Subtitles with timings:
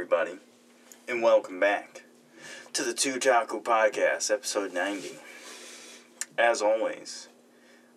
[0.00, 0.38] Everybody?
[1.08, 2.04] And welcome back
[2.72, 5.10] to the Two Jaku Podcast, episode 90.
[6.38, 7.28] As always,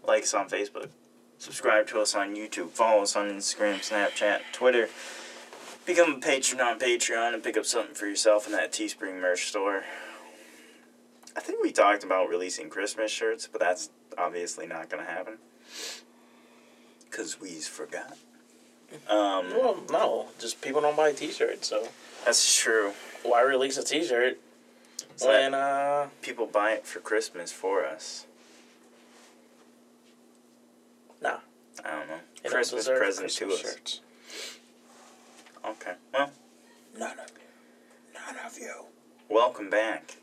[0.05, 0.89] like us on Facebook,
[1.37, 4.89] subscribe to us on YouTube, follow us on Instagram, Snapchat, Twitter,
[5.85, 9.45] become a patron on Patreon, and pick up something for yourself in that Teespring merch
[9.47, 9.85] store.
[11.37, 15.37] I think we talked about releasing Christmas shirts, but that's obviously not going to happen.
[17.09, 18.17] Because we's forgot.
[19.09, 21.87] Um, Well, no, just people don't buy T-shirts, so
[22.25, 22.93] that's true.
[23.23, 24.37] why release a T-shirt
[25.15, 28.25] So when uh people buy it for Christmas for us.
[31.21, 31.37] Nah.
[31.83, 32.15] I don't know.
[32.43, 33.73] don't Christmas deserve present Christmas to us.
[33.73, 34.01] shirts?
[35.65, 35.93] Okay.
[36.13, 36.31] Well,
[36.97, 38.13] None of you.
[38.13, 38.85] None of you.
[39.29, 40.17] welcome back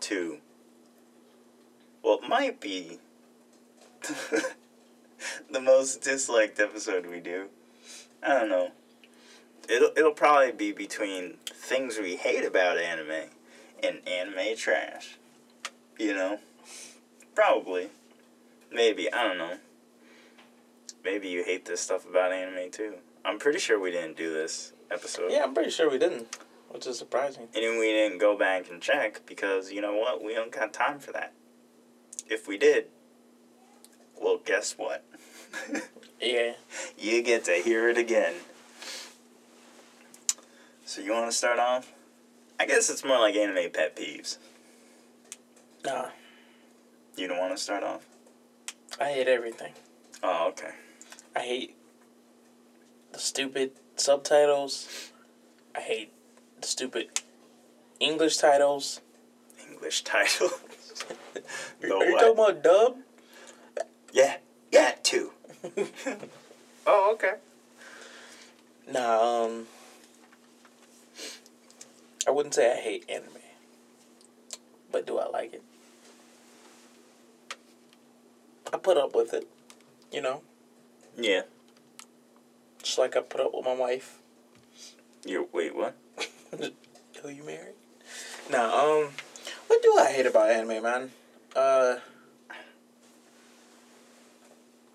[0.00, 0.38] to
[2.02, 2.98] what might be
[5.50, 7.46] the most disliked episode we do.
[8.22, 8.72] I don't know.
[9.68, 13.28] It'll it'll probably be between things we hate about anime
[13.82, 15.18] and anime trash.
[15.98, 16.38] You know?
[17.34, 17.88] Probably.
[18.72, 19.58] Maybe, I don't know.
[21.04, 22.94] Maybe you hate this stuff about anime too.
[23.24, 25.30] I'm pretty sure we didn't do this episode.
[25.30, 26.36] Yeah, I'm pretty sure we didn't,
[26.70, 27.48] which is surprising.
[27.54, 30.22] And we didn't go back and check because you know what?
[30.22, 31.32] We don't got time for that.
[32.28, 32.86] If we did,
[34.20, 35.04] well, guess what?
[36.20, 36.52] Yeah.
[36.98, 38.34] you get to hear it again.
[40.84, 41.92] So you want to start off?
[42.58, 44.38] I guess it's more like anime pet peeves.
[45.84, 46.06] Nah,
[47.16, 48.04] You don't want to start off?
[49.00, 49.72] I hate everything.
[50.22, 50.72] Oh, okay.
[51.36, 51.76] I hate
[53.12, 55.10] the stupid subtitles.
[55.76, 56.12] I hate
[56.60, 57.20] the stupid
[58.00, 59.00] English titles.
[59.70, 60.50] English title.
[61.80, 62.20] The Are you what?
[62.20, 62.96] talking about dub?
[64.18, 64.36] Yeah,
[64.72, 65.30] yeah, two.
[66.86, 67.34] oh, okay.
[68.90, 69.66] Nah, um,
[72.26, 73.30] I wouldn't say I hate anime,
[74.90, 75.62] but do I like it?
[78.72, 79.46] I put up with it,
[80.12, 80.42] you know,
[81.16, 81.42] Yeah.
[82.82, 84.18] just like I put up with my wife.
[85.24, 85.94] You wait, what?
[87.22, 87.74] Who you married?
[88.50, 89.10] Nah, um,
[89.68, 91.10] what do I hate about anime, man?
[91.54, 91.96] Uh,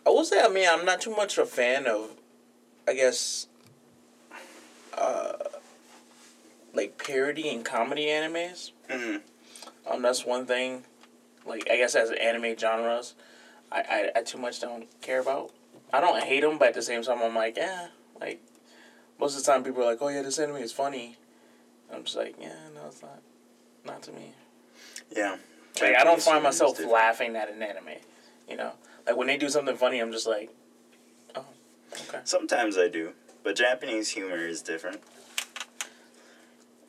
[0.05, 2.11] I will say, I mean, I'm not too much a fan of,
[2.87, 3.47] I guess,
[4.97, 5.33] uh,
[6.73, 8.71] like parody and comedy animes.
[8.89, 9.21] Mm.
[9.89, 10.83] Um, that's one thing.
[11.45, 13.15] Like I guess as anime genres,
[13.71, 15.51] I, I, I too much don't care about.
[15.91, 17.87] I don't hate them, but at the same time, I'm like, yeah.
[18.19, 18.41] Like
[19.19, 21.17] most of the time, people are like, oh yeah, this anime is funny.
[21.93, 23.21] I'm just like, yeah, no, it's not.
[23.85, 24.33] Not to me.
[25.15, 25.37] Yeah.
[25.81, 27.99] Like I don't find myself laughing at an anime.
[28.49, 28.73] You know,
[29.05, 30.49] like when they do something funny, I'm just like,
[31.35, 31.45] oh,
[32.07, 32.19] okay.
[32.23, 35.01] Sometimes I do, but Japanese humor is different.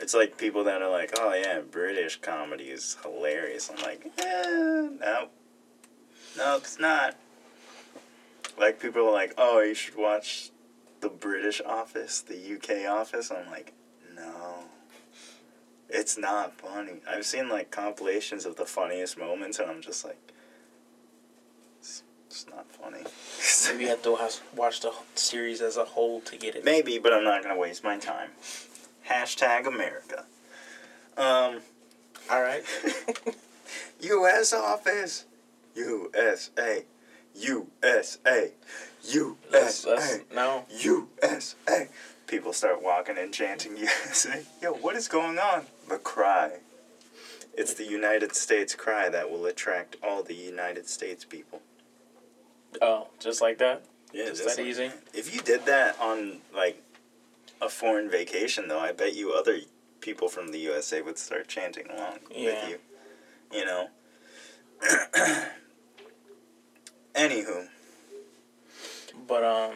[0.00, 4.88] It's like people that are like, "Oh yeah, British comedy is hilarious." I'm like, eh,
[5.00, 5.28] no,
[6.36, 7.16] no, it's not.
[8.58, 10.50] Like people are like, "Oh, you should watch
[11.00, 13.72] the British Office, the UK Office." I'm like,
[14.14, 14.64] no,
[15.88, 17.00] it's not funny.
[17.08, 20.23] I've seen like compilations of the funniest moments, and I'm just like,
[22.34, 23.04] it's, not funny.
[23.72, 24.10] Maybe you have to
[24.56, 26.64] watch, the series as a whole to get it.
[26.64, 28.30] Maybe, but I'm not gonna waste my time.
[29.08, 30.24] Hashtag America.
[31.16, 31.60] Um,
[32.30, 32.64] All right.
[34.00, 34.52] U.S.
[34.52, 35.26] office.
[35.76, 36.84] USA.
[37.34, 38.52] USA.
[39.04, 40.20] USA.
[40.34, 40.64] no.
[40.70, 41.88] USA.
[42.26, 44.42] People start walking and chanting USA.
[44.60, 45.66] Yo, what is going on?
[45.88, 46.58] The cry.
[47.56, 51.60] It's the United States cry that will attract all the United States people.
[52.82, 53.84] Oh, just like that.
[54.12, 54.90] Yeah, Just just that like easy?
[55.12, 56.80] If you did that on like
[57.60, 59.58] a foreign vacation, though, I bet you other
[60.00, 62.68] people from the USA would start chanting along Yeah.
[62.68, 62.80] with
[63.52, 63.58] you.
[63.58, 63.88] You know.
[67.14, 67.68] Anywho,
[69.28, 69.74] But um,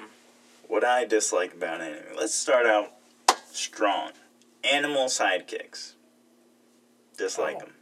[0.66, 2.16] what I dislike about anime.
[2.16, 2.92] Let's start out
[3.52, 4.10] strong.
[4.64, 5.92] Animal sidekicks.
[7.16, 7.60] Dislike Oh.
[7.60, 7.72] them.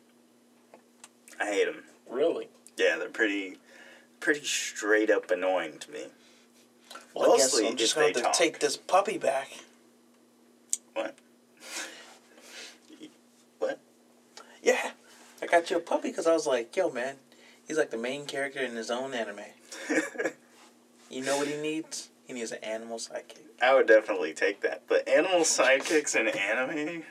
[1.41, 1.85] I hate them.
[2.09, 2.49] really.
[2.77, 3.57] Yeah, they're pretty,
[4.26, 6.00] pretty straight up annoying to me.
[7.14, 8.32] Well, I guess I'm just going to talk.
[8.32, 9.49] take this puppy back.
[10.94, 11.17] What?
[13.61, 13.78] what?
[14.64, 14.90] Yeah,
[15.40, 17.14] I got you a puppy because I was like, yo, man,
[17.69, 19.40] he's like the main character in his own anime.
[21.08, 22.08] You know what he needs?
[22.26, 23.38] He needs an animal sidekick.
[23.62, 24.82] I would definitely take that.
[24.88, 27.05] But animal sidekicks in anime?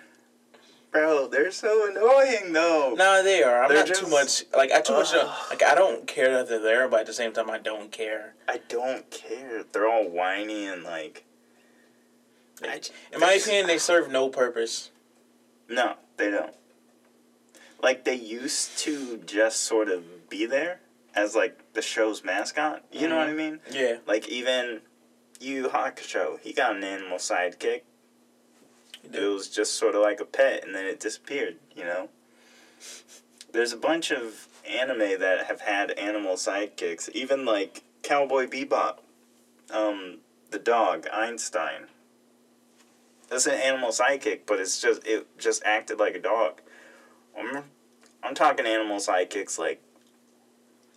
[0.95, 2.93] Bro, they're so annoying though.
[2.97, 3.63] No, they are.
[3.63, 4.45] I'm They're not just- too much.
[4.55, 5.13] Like I too much.
[5.13, 5.29] Ugh.
[5.49, 8.35] like I don't care that they're there, but at the same time, I don't care.
[8.47, 9.65] I don't care.
[9.69, 11.25] They're all whiny and like
[12.63, 12.79] I
[13.11, 14.91] In my opinion, they serve no purpose.
[15.67, 16.55] No, they don't.
[17.83, 20.79] Like they used to just sort of be there
[21.13, 22.85] as like the show's mascot.
[22.93, 23.39] You know what mm-hmm.
[23.39, 23.59] I mean?
[23.69, 23.97] Yeah.
[24.07, 24.79] Like even
[25.41, 27.81] Yu Hakusho, he got an animal sidekick.
[29.13, 31.57] It was just sort of like a pet, and then it disappeared.
[31.75, 32.09] You know.
[33.51, 37.09] There's a bunch of anime that have had animal sidekicks.
[37.09, 38.97] Even like Cowboy Bebop,
[39.71, 40.17] um,
[40.51, 41.87] the dog Einstein.
[43.29, 46.61] That's an animal sidekick, but it's just it just acted like a dog.
[47.37, 47.63] I'm,
[48.23, 49.81] I'm talking animal sidekicks like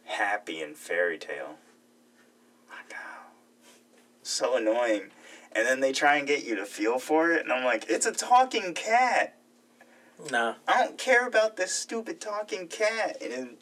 [0.05, 1.57] Happy and Fairy Tail.
[2.69, 3.33] My God,
[4.23, 5.11] so annoying.
[5.53, 8.07] And then they try and get you to feel for it, and I'm like, it's
[8.07, 9.35] a talking cat.
[10.31, 10.55] Nah.
[10.67, 13.17] I don't care about this stupid talking cat.
[13.23, 13.57] And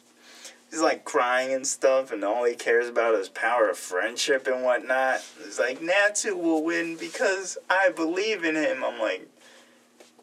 [0.69, 4.63] he's like crying and stuff, and all he cares about is power of friendship and
[4.63, 5.23] whatnot.
[5.45, 8.83] It's like Natsu will win because I believe in him.
[8.83, 9.29] I'm like,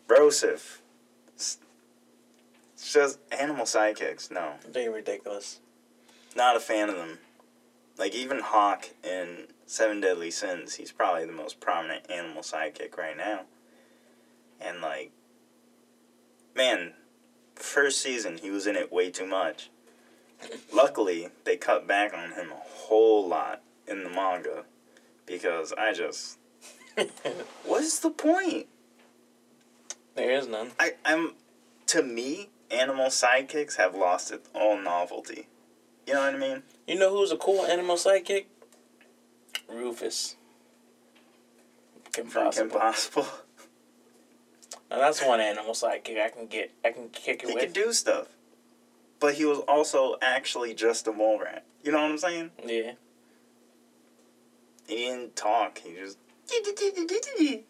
[0.06, 0.78] Broseph.
[1.36, 1.58] It's
[2.92, 4.30] just animal sidekicks.
[4.30, 5.60] No, They're ridiculous.
[6.36, 7.18] not a fan of them.
[7.96, 13.16] Like even Hawk in Seven Deadly Sins, he's probably the most prominent animal sidekick right
[13.16, 13.42] now.
[14.60, 15.12] And like,
[16.54, 16.94] man,
[17.54, 19.70] first season he was in it way too much.
[20.72, 24.64] Luckily, they cut back on him a whole lot in the manga
[25.26, 26.38] because I just
[27.64, 28.66] what's the point?
[30.14, 30.70] there is none.
[30.78, 31.34] I I'm
[31.88, 35.48] to me, animal sidekicks have lost all novelty.
[36.06, 36.62] You know what I mean?
[36.86, 38.46] You know who's a cool animal sidekick?
[39.68, 40.36] Rufus.
[42.12, 42.80] Kim From Kim Possible.
[43.24, 43.26] Possible.
[44.90, 46.70] Now that's one animal sidekick I can get.
[46.84, 47.64] I can kick it He with.
[47.64, 48.28] could do stuff.
[49.18, 51.64] But he was also actually just a mole rat.
[51.82, 52.50] You know what I'm saying?
[52.64, 52.92] yeah.
[54.86, 55.78] He didn't talk.
[55.78, 56.18] He just.
[57.42, 57.62] And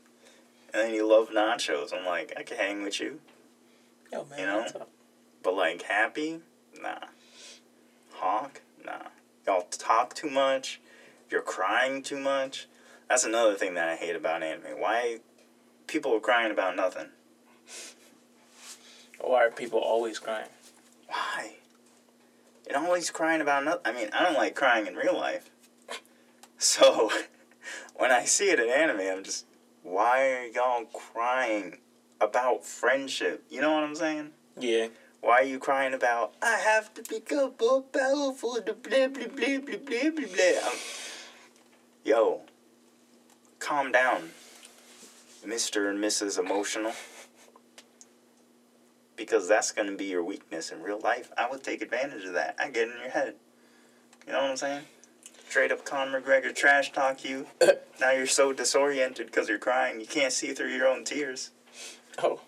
[0.73, 1.95] then he loved nachos.
[1.97, 3.21] I'm like, I can hang with you.
[4.13, 4.87] Oh, Yo man, You know?
[5.45, 6.41] But like, happy?
[6.83, 6.99] Nah.
[8.15, 8.61] Hawk?
[8.85, 9.07] Nah.
[9.47, 10.81] Y'all talk too much.
[11.31, 12.67] You're crying too much.
[13.09, 14.79] That's another thing that I hate about anime.
[14.79, 15.21] Why
[15.87, 17.09] people are crying about nothing?
[19.21, 20.49] Why are people always crying?
[21.07, 21.53] Why?
[22.67, 23.83] And always crying about nothing.
[23.85, 25.51] I mean, I don't like crying in real life.
[26.57, 27.13] So,
[27.97, 29.45] when I see it in anime, I'm just,
[29.83, 31.79] why are y'all crying
[32.21, 33.45] about friendship?
[33.51, 34.31] You know what I'm saying?
[34.59, 34.87] Yeah.
[35.21, 39.59] Why are you crying about, I have to become more powerful, blah, blah, blah, blah,
[39.59, 40.61] blah, blah, blah.
[40.65, 40.79] I'm-
[42.05, 42.43] Yo,
[43.59, 44.31] calm down,
[45.43, 45.89] Mr.
[45.89, 46.39] and Mrs.
[46.39, 46.93] Emotional.
[49.17, 51.33] Because that's going to be your weakness in real life.
[51.39, 52.57] I would take advantage of that.
[52.59, 53.37] I get in your head.
[54.27, 54.85] You know what I'm saying?
[55.49, 57.47] Straight up Conor McGregor trash talk you.
[58.01, 59.99] now you're so disoriented because you're crying.
[59.99, 61.53] You can't see through your own tears.
[62.23, 62.41] Oh.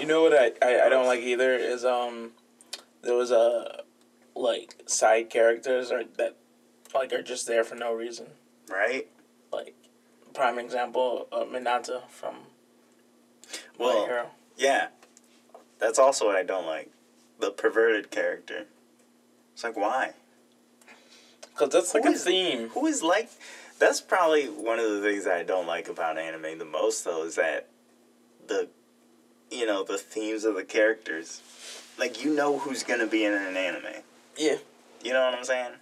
[0.00, 2.32] You know what I, I, I don't like either is um
[3.02, 3.82] there was a
[4.34, 6.36] like side characters or that
[6.94, 8.26] like are just there for no reason.
[8.70, 9.06] Right?
[9.52, 9.74] Like
[10.34, 12.36] prime example, uh, Mineta from
[13.78, 14.26] Well, My Hero.
[14.56, 14.88] Yeah.
[15.78, 16.90] That's also what I don't like.
[17.40, 18.66] The perverted character.
[19.54, 20.12] It's like, why?
[21.54, 22.68] Cause that's like Who a is- theme.
[22.70, 23.30] Who is like.
[23.78, 27.24] That's probably one of the things that I don't like about anime the most, though,
[27.24, 27.68] is that
[28.46, 28.68] the.
[29.50, 31.40] You know, the themes of the characters.
[31.98, 34.02] Like, you know who's to be in an anime.
[34.36, 34.56] Yeah.
[35.02, 35.72] You know what I'm saying?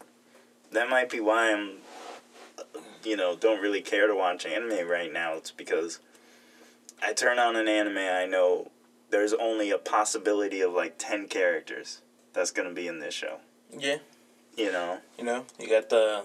[0.73, 1.77] That might be why I'm.
[3.05, 5.35] You know, don't really care to watch anime right now.
[5.35, 6.01] It's because
[7.01, 8.73] I turn on an anime, I know
[9.11, 12.01] there's only a possibility of like 10 characters
[12.33, 13.39] that's going to be in this show.
[13.79, 13.99] Yeah.
[14.57, 14.99] You know?
[15.17, 16.25] You know, you got the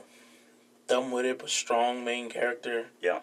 [0.87, 2.87] dumb witted but strong main character.
[2.99, 3.19] Yeah.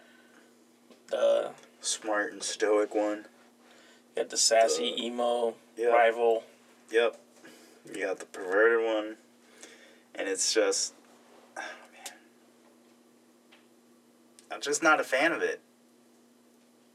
[1.09, 3.25] The Smart and stoic one.
[4.17, 6.45] you got the sassy The- emo rival.
[6.93, 7.19] Yep.
[7.93, 9.17] You got the perverted one.
[10.15, 10.95] And it's just.
[11.57, 11.61] Oh,
[11.93, 12.13] man.
[14.51, 15.61] I'm just not a fan of it.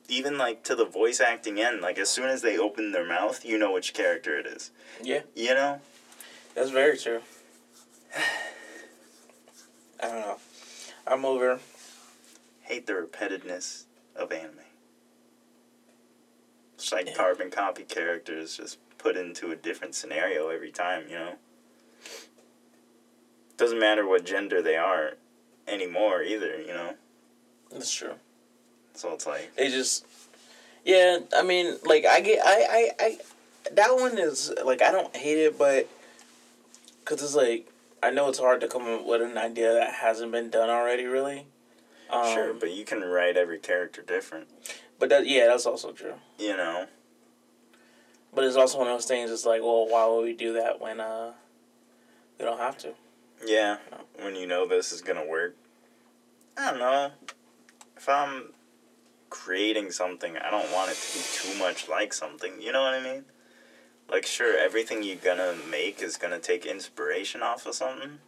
[0.10, 3.46] Even like to the voice acting end, like as soon as they open their mouth,
[3.46, 4.72] you know which character it is.
[5.02, 5.22] Yeah.
[5.36, 5.82] You know?
[6.56, 7.22] That's very true.
[10.02, 10.38] I don't know.
[11.08, 11.60] I'm over.
[12.62, 14.60] Hate the repetitiveness of anime.
[16.76, 17.14] It's like Yeah.
[17.14, 21.36] carbon copy characters just put into a different scenario every time, you know?
[23.58, 25.14] Doesn't matter what gender they are
[25.68, 26.96] anymore either, you know?
[27.74, 28.14] That's true.
[28.94, 30.06] So it's like, They just,
[30.86, 31.20] yeah.
[31.36, 33.18] I mean, like I get, I, I, I,
[33.72, 35.88] that one is like I don't hate it, but
[37.00, 37.68] because it's like
[38.02, 41.06] I know it's hard to come up with an idea that hasn't been done already,
[41.06, 41.48] really.
[42.10, 44.48] Um, sure, but you can write every character different.
[45.00, 46.16] but that yeah, that's also true.
[46.38, 46.88] You know.
[48.36, 49.30] But it's also one of those things.
[49.32, 51.34] It's like, well, why would we do that when uh,
[52.40, 52.94] we don't have to?
[53.46, 53.78] Yeah.
[54.20, 55.56] When you know this is gonna work.
[56.58, 57.12] I don't know.
[58.04, 58.50] If I'm
[59.30, 62.62] creating something, I don't want it to be too much like something.
[62.62, 63.24] You know what I mean?
[64.12, 68.20] Like, sure, everything you're gonna make is gonna take inspiration off of something.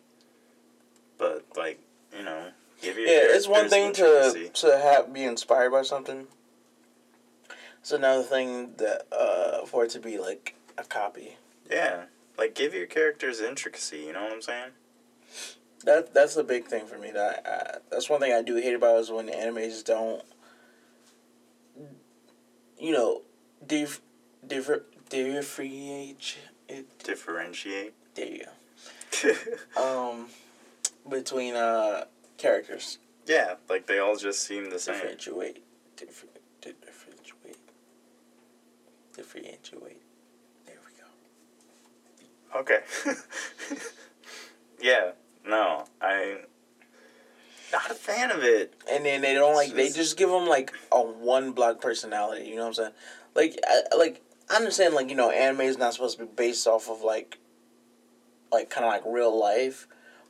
[1.18, 1.82] But like,
[2.18, 2.52] you know,
[2.82, 6.28] give your Yeah, it's one thing to to have be inspired by something.
[7.82, 11.36] It's another thing that uh, for it to be like a copy.
[11.70, 12.06] Yeah,
[12.38, 14.06] like give your characters intricacy.
[14.08, 14.70] You know what I'm saying?
[15.86, 17.12] That that's the big thing for me.
[17.12, 20.24] That uh, that's one thing I do hate about is when animes don't,
[22.80, 23.22] you know,
[23.66, 24.02] diff,
[24.46, 26.38] differ, differentiate
[26.68, 27.00] it.
[27.04, 27.94] Differentiate.
[28.16, 28.52] There you go.
[29.82, 30.28] Um,
[31.10, 32.06] between uh
[32.38, 32.98] characters.
[33.28, 34.96] yeah, like they all just seem the same.
[34.96, 35.64] Differentiate.
[35.96, 36.28] Differ,
[36.62, 37.60] di- differentiate.
[39.16, 40.02] Differentiate.
[40.66, 42.60] There we go.
[42.60, 42.80] Okay.
[44.82, 45.12] yeah.
[45.48, 46.38] No, I.
[47.72, 48.74] Not a fan of it.
[48.90, 52.48] And then they don't like they just give them like a one block personality.
[52.48, 52.92] You know what I'm saying?
[53.36, 56.68] Like I, like I understand like you know anime is not supposed to be based
[56.68, 57.38] off of like
[58.52, 59.88] like kind of like real life.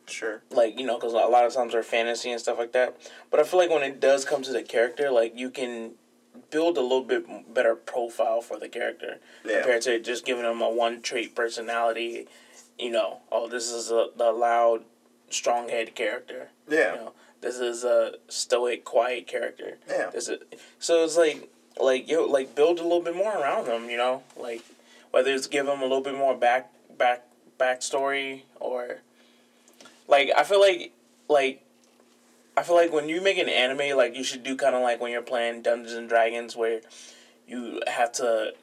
[0.07, 0.43] Sure.
[0.51, 2.95] like you know because a lot of times they're fantasy and stuff like that
[3.31, 5.93] but i feel like when it does come to the character like you can
[6.51, 9.62] build a little bit better profile for the character Yeah.
[9.62, 12.27] compared to just giving them a one trait personality
[12.77, 14.84] you know oh this is a the loud
[15.29, 16.94] strong head character Yeah.
[16.94, 20.10] you know this is a stoic quiet character Yeah.
[20.12, 20.39] this is
[20.79, 24.24] so it's like like yo like build a little bit more around them you know
[24.38, 24.62] like
[25.12, 27.24] whether it's give them a little bit more back back
[27.60, 29.00] backstory or
[30.08, 30.91] like I feel like
[31.27, 31.62] like
[32.58, 35.01] I feel like when you make an anime, like you should do kind of like
[35.01, 36.79] when you're playing Dungeons and Dragons, where
[37.48, 38.53] you have to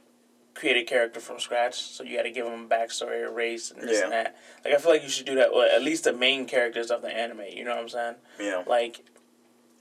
[0.55, 1.81] create a character from scratch.
[1.81, 4.05] So you got to give them a backstory, a race, and this Yeah.
[4.05, 4.37] and that.
[4.65, 5.53] Like I feel like you should do that.
[5.53, 7.43] Well, at least the main characters of the anime.
[7.51, 8.15] You know what I'm saying?
[8.41, 8.63] Yeah.
[8.67, 9.01] Like,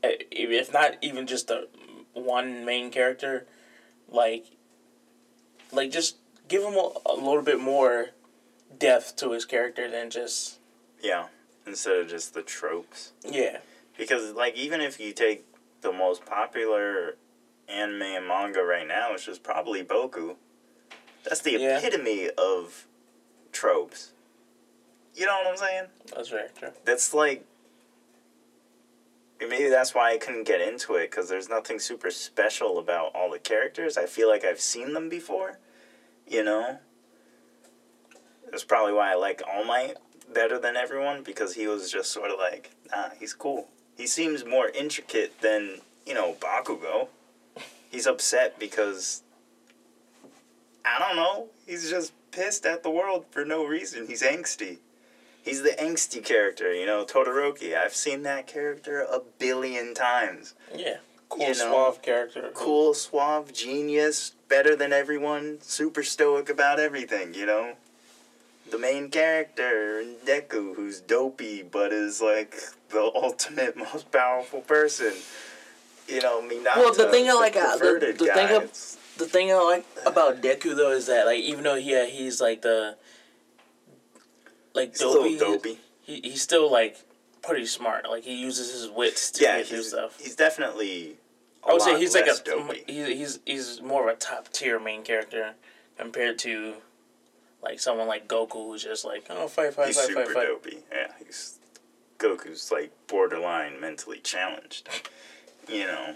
[0.03, 1.67] if not even just the
[2.13, 3.45] one main character,
[4.09, 4.45] like,
[5.71, 8.07] like just give him a, a little bit more
[8.77, 10.57] depth to his character than just
[11.01, 11.27] Yeah.
[11.67, 13.11] Instead of just the tropes.
[13.23, 13.57] yeah.
[13.97, 15.45] Because, like, even if you take
[15.81, 17.17] the most popular
[17.67, 20.35] anime and manga right now, which is probably Boku,
[21.23, 21.77] that's the Yeah.
[21.79, 22.87] epitome of
[23.51, 24.11] tropes.
[25.15, 25.87] You know what I'm saying?
[26.15, 26.71] That's very true.
[26.85, 27.45] That's like.
[29.39, 33.31] Maybe that's why I couldn't get into it, because there's nothing super special about all
[33.31, 33.97] the characters.
[33.97, 35.57] I feel like I've seen them before,
[36.27, 36.77] you know?
[38.51, 39.97] That's probably why I like All Might
[40.31, 43.67] better than everyone, because he was just sort of like, nah, he's cool.
[43.97, 47.07] He seems more intricate than, you know, Bakugo.
[47.89, 49.23] He's upset because.
[50.85, 51.47] I don't know.
[51.65, 54.07] He's just pissed at the world for no reason.
[54.07, 54.77] He's angsty.
[55.43, 57.75] He's the angsty character, you know, Todoroki.
[57.75, 60.53] I've seen that character a billion times.
[60.75, 60.97] Yeah.
[61.29, 62.51] Cool, You know, suave character.
[62.53, 67.73] Cool, suave, genius, better than everyone, super stoic about everything, you know?
[68.69, 72.55] The main character, Deku, who's dopey but is like
[72.89, 75.13] the ultimate, most powerful person.
[76.07, 76.75] You know, Minato.
[76.77, 78.33] Well, the thing I like, uh, the- perverted the guy.
[78.33, 81.75] thing I- It's- The thing I like about Deku though is that like even though
[81.75, 82.97] yeah he's like the
[84.73, 85.77] like dopey, dopey.
[86.01, 86.97] He, he's still like
[87.43, 88.09] pretty smart.
[88.09, 90.19] Like he uses his wits to Yeah, get through stuff.
[90.19, 91.17] he's definitely.
[91.63, 92.83] I I would say he's like a dopey.
[92.87, 95.53] he's he's he's more of a top tier main character
[95.97, 96.73] compared to
[97.61, 100.47] like someone like Goku who's just like oh fight fight He's fight super fight fight.
[100.47, 100.77] dopey.
[100.91, 101.59] Yeah, he's
[102.17, 104.89] Goku's like borderline mentally challenged.
[105.69, 106.15] You know,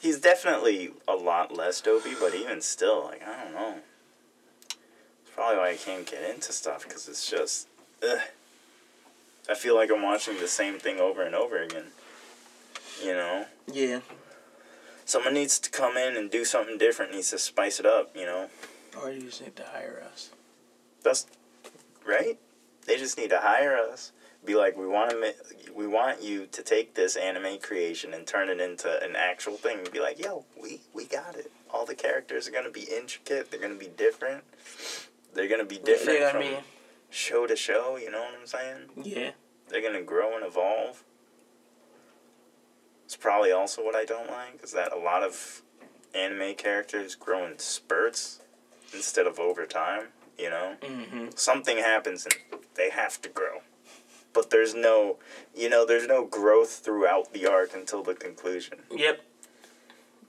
[0.00, 3.74] he's definitely a lot less dopey, but even still, like I don't know.
[4.68, 7.68] It's probably why I can't get into stuff because it's just,
[8.02, 8.20] ugh.
[9.48, 11.84] I feel like I'm watching the same thing over and over again.
[13.02, 14.00] You know, Yeah.
[15.04, 17.12] someone needs to come in and do something different.
[17.12, 18.16] Needs to spice it up.
[18.16, 18.50] You know.
[19.00, 20.30] Or you just need to hire us.
[21.04, 21.26] That's
[22.04, 22.38] right.
[22.86, 24.10] They just need to hire us.
[24.46, 25.34] Be like, we want to,
[25.74, 29.78] we want you to take this anime creation and turn it into an actual thing.
[29.80, 31.50] And Be like, yo, we we got it.
[31.70, 33.50] All the characters are gonna be intricate.
[33.50, 34.44] They're gonna be different.
[35.34, 36.56] They're gonna be different Yeah, I from mean,
[37.10, 37.96] show to show.
[37.96, 38.78] You know what I'm saying?
[39.02, 39.30] yeah.
[39.68, 41.02] They're gonna grow and evolve.
[43.04, 45.62] It's probably also what I don't like is that a lot of
[46.14, 48.40] anime characters grow in spurts
[48.94, 50.04] instead of over time.
[50.38, 51.26] You know Mm-hmm.
[51.34, 52.34] something happens and
[52.74, 53.60] they have to grow.
[54.36, 55.16] But there's no,
[55.56, 59.22] you know, there's no growth throughout the arc until the conclusion, Yep.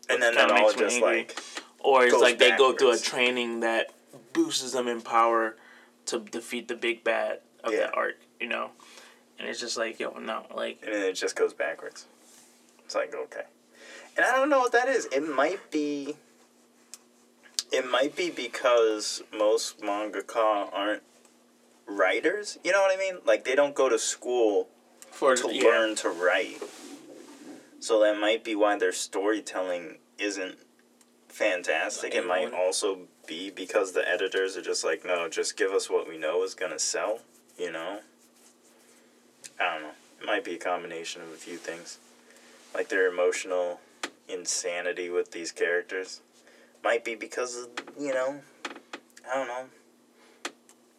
[0.10, 1.18] and then that all just angry.
[1.20, 1.40] like
[1.80, 3.92] Or it's like they go through a training that
[4.34, 5.58] boosts them in power
[6.06, 7.80] to defeat the big bad of Yeah.
[7.82, 8.72] that arc, you know?
[9.38, 12.06] And it's just like, yo, no, like, and then it just goes backwards.
[12.86, 13.44] It's like okay,
[14.16, 15.06] and I don't know what that is.
[15.12, 16.16] It might be.
[17.70, 21.04] It might be because most mangaka aren't
[21.88, 22.58] writers.
[22.64, 23.20] You know what I mean?
[23.26, 24.70] Like they don't go to school
[25.12, 25.64] for to yeah.
[25.64, 26.62] learn to write.
[27.80, 30.58] So that might be why their storytelling isn't
[31.28, 32.14] fantastic.
[32.16, 36.08] It might also be because the editors are just like, no, just give us what
[36.08, 37.20] we know is gonna sell.
[37.58, 38.00] You know.
[39.60, 39.92] I don't know.
[40.22, 42.00] It might be a combination of a few things,
[42.74, 43.80] like their emotional
[44.28, 46.22] insanity with these characters.
[46.84, 48.42] Might be because of you know,
[49.30, 49.66] I don't know.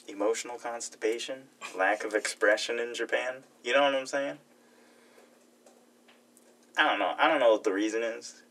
[0.09, 1.43] Emotional constipation,
[1.77, 3.45] lack of expression in Japan.
[3.63, 4.39] You know what I'm saying?
[6.79, 7.15] I don't know.
[7.19, 8.43] I don't know what the reason is.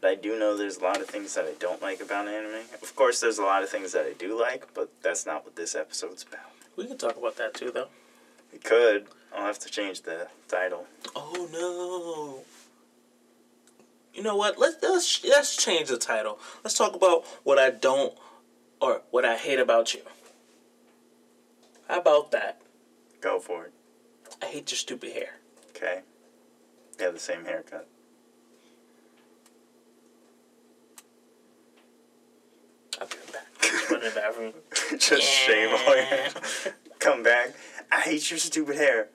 [0.00, 2.62] But I do know there's a lot of things that I don't like about anime.
[2.82, 5.56] Of course, there's a lot of things that I do like, but that's not what
[5.56, 6.50] this episode's about.
[6.76, 7.88] We could talk about that too, though.
[8.52, 9.06] We could.
[9.34, 10.86] I'll have to change the title.
[11.14, 12.44] Oh no.
[14.14, 14.58] You know what?
[14.58, 16.38] Let's let's let's change the title.
[16.64, 18.14] Let's talk about what I don't
[18.80, 20.00] or what I hate about you.
[21.90, 22.62] How about that?
[23.20, 23.72] Go for it.
[24.40, 25.40] I hate your stupid hair.
[25.70, 26.02] Okay.
[26.98, 27.88] You have the same haircut.
[33.00, 33.46] I'll be back.
[33.60, 34.52] Just run in the bathroom.
[35.00, 36.28] Just shave all your hair.
[37.00, 37.54] Come back.
[37.90, 39.08] I hate your stupid hair.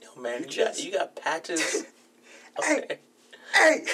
[0.00, 1.84] Yo, man, you got Just- you got patches.
[2.62, 2.78] Hey.
[2.82, 2.98] Okay.
[3.54, 3.84] Hey!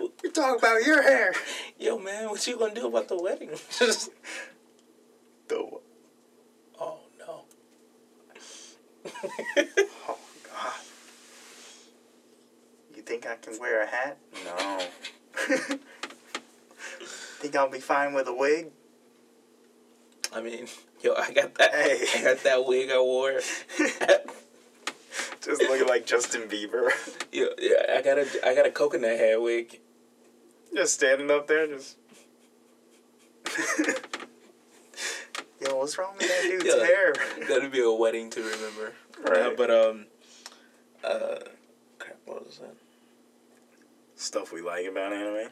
[0.00, 1.34] We're talking about your hair.
[1.78, 3.50] Yo, man, what you gonna do about the wedding?
[3.78, 4.08] Just
[5.48, 5.56] the,
[6.80, 7.42] oh no.
[9.06, 10.80] oh, God.
[12.94, 14.18] You think I can wear a hat?
[14.44, 14.80] No.
[17.44, 18.68] think I'll be fine with a wig?
[20.32, 20.66] I mean,
[21.02, 21.74] yo, I got that.
[21.74, 22.06] Hey.
[22.16, 23.40] I got that wig I wore.
[25.44, 26.90] Just looking like Justin Bieber.
[27.32, 29.78] Yo, yeah, I got a I got a coconut hair wig.
[30.74, 31.96] Just standing up there, just.
[35.64, 36.84] Yo, what's wrong with that dude's Yeah.
[36.84, 37.14] hair?
[37.48, 38.92] That'd be a wedding to remember.
[39.22, 39.46] Right.
[39.46, 40.06] Uh, but um,
[41.02, 41.36] uh,
[41.98, 42.16] crap.
[42.26, 42.74] What was that?
[44.16, 45.48] Stuff we like about anime.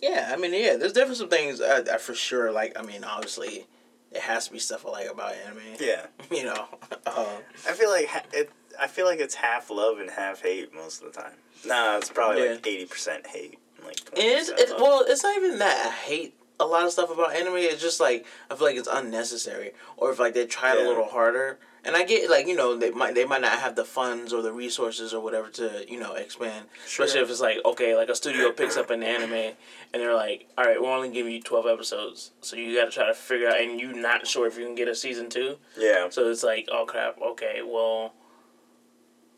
[0.00, 0.76] Yeah, I mean, yeah.
[0.76, 2.78] There's definitely some things I, I for sure like.
[2.78, 3.66] I mean, obviously,
[4.12, 5.62] there has to be stuff I like about anime.
[5.80, 6.66] Yeah, You know.
[7.06, 8.50] Um, I feel like it.
[8.80, 11.32] I feel like it's half love and half hate most of the time.
[11.66, 14.50] Nah, it's probably like eighty percent hate, like It is.
[14.50, 17.54] 20% It, well, it's not even that I hate a lot of stuff about anime.
[17.56, 20.86] It's just like I feel like it's unnecessary, or if like they tried Yeah.
[20.86, 21.58] a little harder.
[21.84, 24.42] And I get like you know they might they might not have the funds or
[24.42, 26.66] the resources or whatever to you know expand.
[26.86, 27.04] sure.
[27.06, 30.48] Especially if it's like okay, like a studio picks up an anime and they're like,
[30.58, 33.48] all right, we're only giving you twelve episodes, so you got to try to figure
[33.48, 35.56] out, and you're not sure if you can get a season two.
[35.78, 38.12] yeah, So it's like, oh crap, okay, well,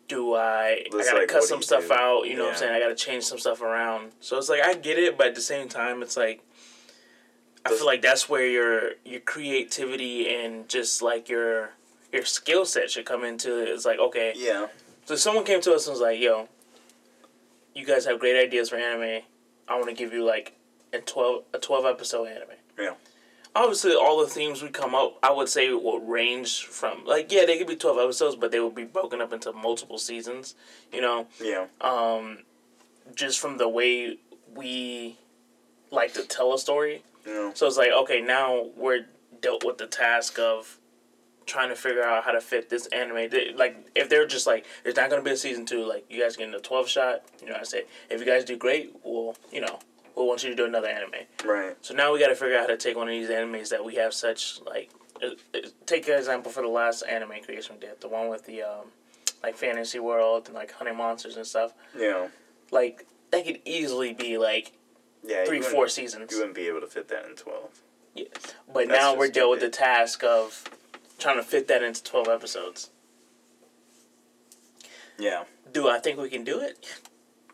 [0.09, 0.83] do I?
[0.87, 1.93] It's I gotta like, cut some stuff do?
[1.95, 2.23] out.
[2.27, 2.75] You know what I'm saying?
[2.75, 4.13] I gotta change some stuff around.
[4.21, 6.43] So it's like I get it, but at the same time, it's like
[7.65, 11.71] I feel like that's where your your creativity and just like your
[12.13, 13.69] your skill set should come into it.
[13.69, 14.69] It's like okay, yeah,
[15.05, 16.49] so someone came to us and was like, "Yo,
[17.75, 19.23] you guys have great ideas for anime.
[19.69, 20.57] I want to give you like
[20.93, 22.95] a twelve a twelve episode anime." Yeah.
[23.55, 27.45] Obviously, all the themes we come up, I would say, will range from like yeah,
[27.45, 30.55] they could be twelve episodes, but they would be broken up into multiple seasons.
[30.93, 32.39] You know, yeah, um,
[33.15, 34.19] just from the way
[34.55, 35.19] we
[35.91, 37.03] like to tell a story.
[37.27, 39.07] Know, So it's like, okay, now we're
[39.41, 40.79] dealt with the task of
[41.47, 43.29] trying to figure out how to fit this anime.
[43.29, 46.05] They- Like, if they're just like, there's not going to be a season two, like,
[46.09, 48.95] you guys getting a 12 shot, you know, I say, if you guys do great,
[49.03, 49.79] we'll, you know,
[50.15, 51.13] we'll want you to do another anime.
[51.45, 53.71] right, So now we got to figure out how to take one of these animes
[53.71, 54.91] that we have such, like,
[55.23, 58.45] uh, uh, take an example for the last anime creation we did, the one with
[58.47, 58.87] the, um,
[59.43, 61.73] like, Fantasy World and, like, hunting Monsters and stuff.
[61.99, 62.29] Yeah.
[62.71, 64.73] Like, that could easily be, like,
[65.25, 65.45] yeah.
[65.45, 66.31] three, four seasons.
[66.31, 67.71] You wouldn't be able to fit that in twelve.
[68.15, 68.25] Yeah.
[68.73, 70.65] But That's now we're dealt with the task of
[71.19, 72.91] trying to fit that into 12 episodes.
[75.19, 76.85] Yeah, Do I think we can do it?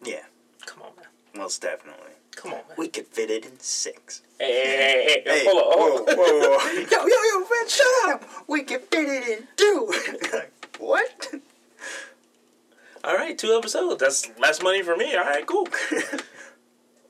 [0.04, 0.22] yeah,
[0.64, 1.06] Come on, man.
[1.34, 2.12] most definitely.
[2.36, 2.76] Come on, man.
[2.78, 4.22] We could fit it in six.
[4.38, 6.70] Hey, hey, hey, hey, Hey, hold on, whoa, whoa, whoa.
[6.90, 8.24] yo, yo, yo, man, shut up.
[8.46, 9.92] We can fit it in two.
[10.78, 11.34] what?
[13.04, 14.00] All right, two episodes.
[14.00, 15.14] That's less money for me.
[15.16, 15.66] All right, cool.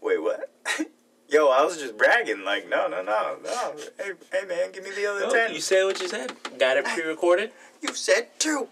[0.07, 0.49] Wait, what?
[1.29, 2.45] yo, I was just bragging.
[2.45, 3.73] Like, no, no, no, no.
[3.99, 5.53] Hey, hey man, give me the other No, ten.
[5.53, 6.33] you said what you said.
[6.61, 7.51] Got it pre-recorded.
[7.83, 8.69] You said two.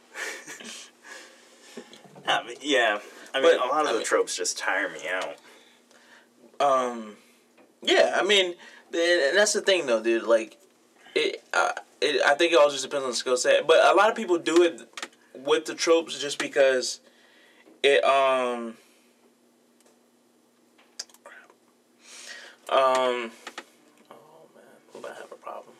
[2.27, 3.01] I mean, yeah.
[3.35, 5.37] I mean, But, a lot of I the mean- tropes just tire me out.
[6.59, 7.17] Um,
[7.83, 8.55] yeah, I mean,
[8.95, 10.23] and that's the thing though, dude.
[10.23, 10.57] Like,
[11.15, 13.67] it, uh, it, I think it all just depends on the skill set.
[13.67, 14.81] But a lot of people do it
[15.35, 17.01] with the tropes just because
[17.83, 18.77] it um.
[22.71, 23.31] Um.
[24.11, 25.75] Oh man, we might have a problem.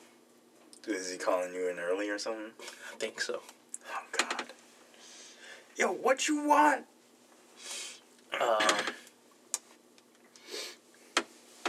[0.87, 2.51] Is he calling you in early or something?
[2.93, 3.41] I think so.
[3.93, 4.47] Oh God.
[5.77, 6.85] Yo, what you want?
[8.41, 8.59] Um,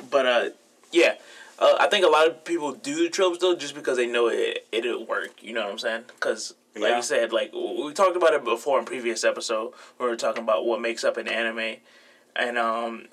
[0.10, 0.49] but uh,
[0.91, 1.15] yeah,
[1.60, 4.28] uh, I think a lot of people do the tropes though just because they know
[4.28, 5.41] it it'll work.
[5.41, 6.04] You know what I'm saying?
[6.08, 6.97] Because like Yeah.
[6.97, 10.43] you said, like we talked about it before in previous episode where we were talking
[10.43, 11.78] about what makes up an anime,
[12.36, 13.06] and um,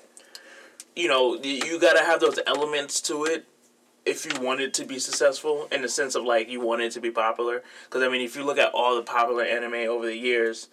[0.96, 3.46] you know you gotta have those elements to it
[4.04, 6.92] if you want it to be successful in the sense of like you want it
[6.92, 7.62] to be popular.
[7.84, 10.68] Because I mean, if you look at all the popular anime over the years,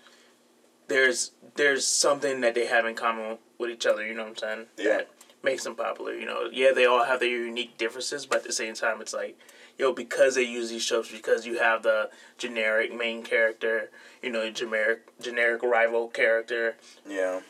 [0.87, 4.05] there's there's something that they have in common with each other.
[4.05, 4.65] You know what I'm saying?
[4.77, 4.97] Yeah.
[4.97, 5.09] That
[5.43, 6.13] makes them popular.
[6.13, 9.13] You know, yeah, they all have their unique differences, but at the same time, it's
[9.13, 9.37] like,
[9.77, 13.89] yo, because they use these tropes, because you have the generic main character,
[14.21, 16.75] you know, generic generic rival character,
[17.07, 17.41] Yeah.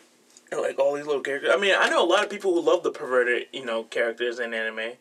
[0.52, 1.52] And like all these little characters.
[1.54, 4.40] I mean, I know a lot of people who love the perverted, you know, characters
[4.40, 4.94] in anime.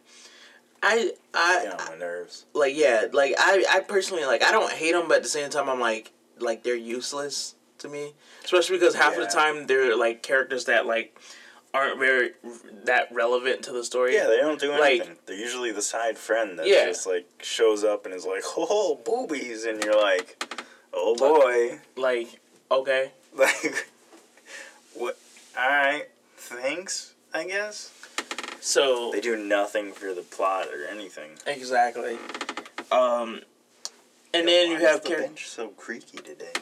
[0.83, 2.45] I I Get on my nerves.
[2.55, 5.51] like yeah, like I I personally like I don't hate them, but at the same
[5.51, 8.13] time I'm like like they're useless to me,
[8.45, 11.19] especially because half of the time they're like characters that like
[11.75, 12.31] aren't very
[12.85, 14.15] that relevant to the story.
[14.15, 15.09] Yeah, they don't do anything.
[15.09, 15.27] Like-.
[15.27, 16.87] They're usually the side friend that Yeah.
[16.87, 22.41] just like shows up and is like, "Oh, boobies," and you're like, "Oh boy." Like
[22.71, 23.89] okay, Like?
[25.59, 26.05] All right,
[26.37, 27.15] thanks.
[27.35, 27.93] I guess
[28.61, 31.31] so they do nothing for the plot or anything.
[31.49, 32.17] exactly,
[32.93, 33.41] um,
[34.33, 35.27] and Yo, then you why have is the characters.
[35.27, 36.53] bench so creaky today.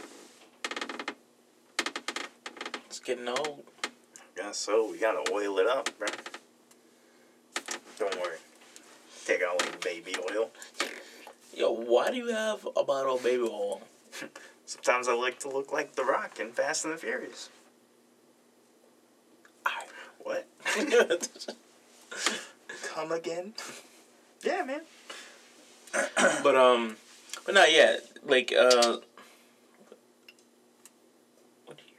[2.86, 3.64] It's getting old.
[4.34, 4.90] Guess so.
[4.90, 6.08] We gotta oil it up, bro.
[7.98, 8.38] Don't worry.
[9.26, 10.50] Take out like baby oil.
[11.54, 13.82] Yo, why do you have a bottle of baby oil?
[14.66, 17.50] Sometimes I like to look like The Rock in Fast and the Furious.
[20.26, 20.44] What?
[22.94, 23.52] Come again?
[24.42, 24.80] Yeah, man.
[26.42, 26.96] but um,
[27.44, 28.00] but not yet.
[28.24, 28.98] Like uh,
[31.64, 31.94] what do you?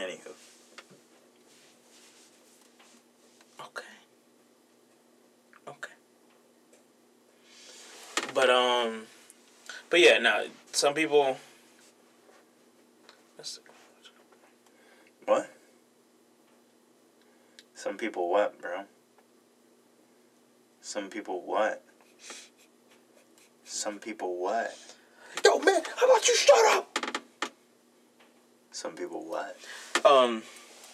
[0.00, 0.32] Anywho.
[3.60, 3.84] Okay.
[5.68, 5.92] Okay.
[8.34, 9.02] But um,
[9.90, 10.42] but yeah, now
[10.72, 11.36] some people.
[13.36, 13.60] Let's-
[15.26, 15.50] What?
[17.74, 18.84] Some people what, bro?
[20.80, 21.84] Some people what?
[23.64, 24.74] Some people what?
[25.44, 27.20] Yo, man, how about you shut up?
[28.70, 29.56] Some people what?
[30.04, 30.42] Um,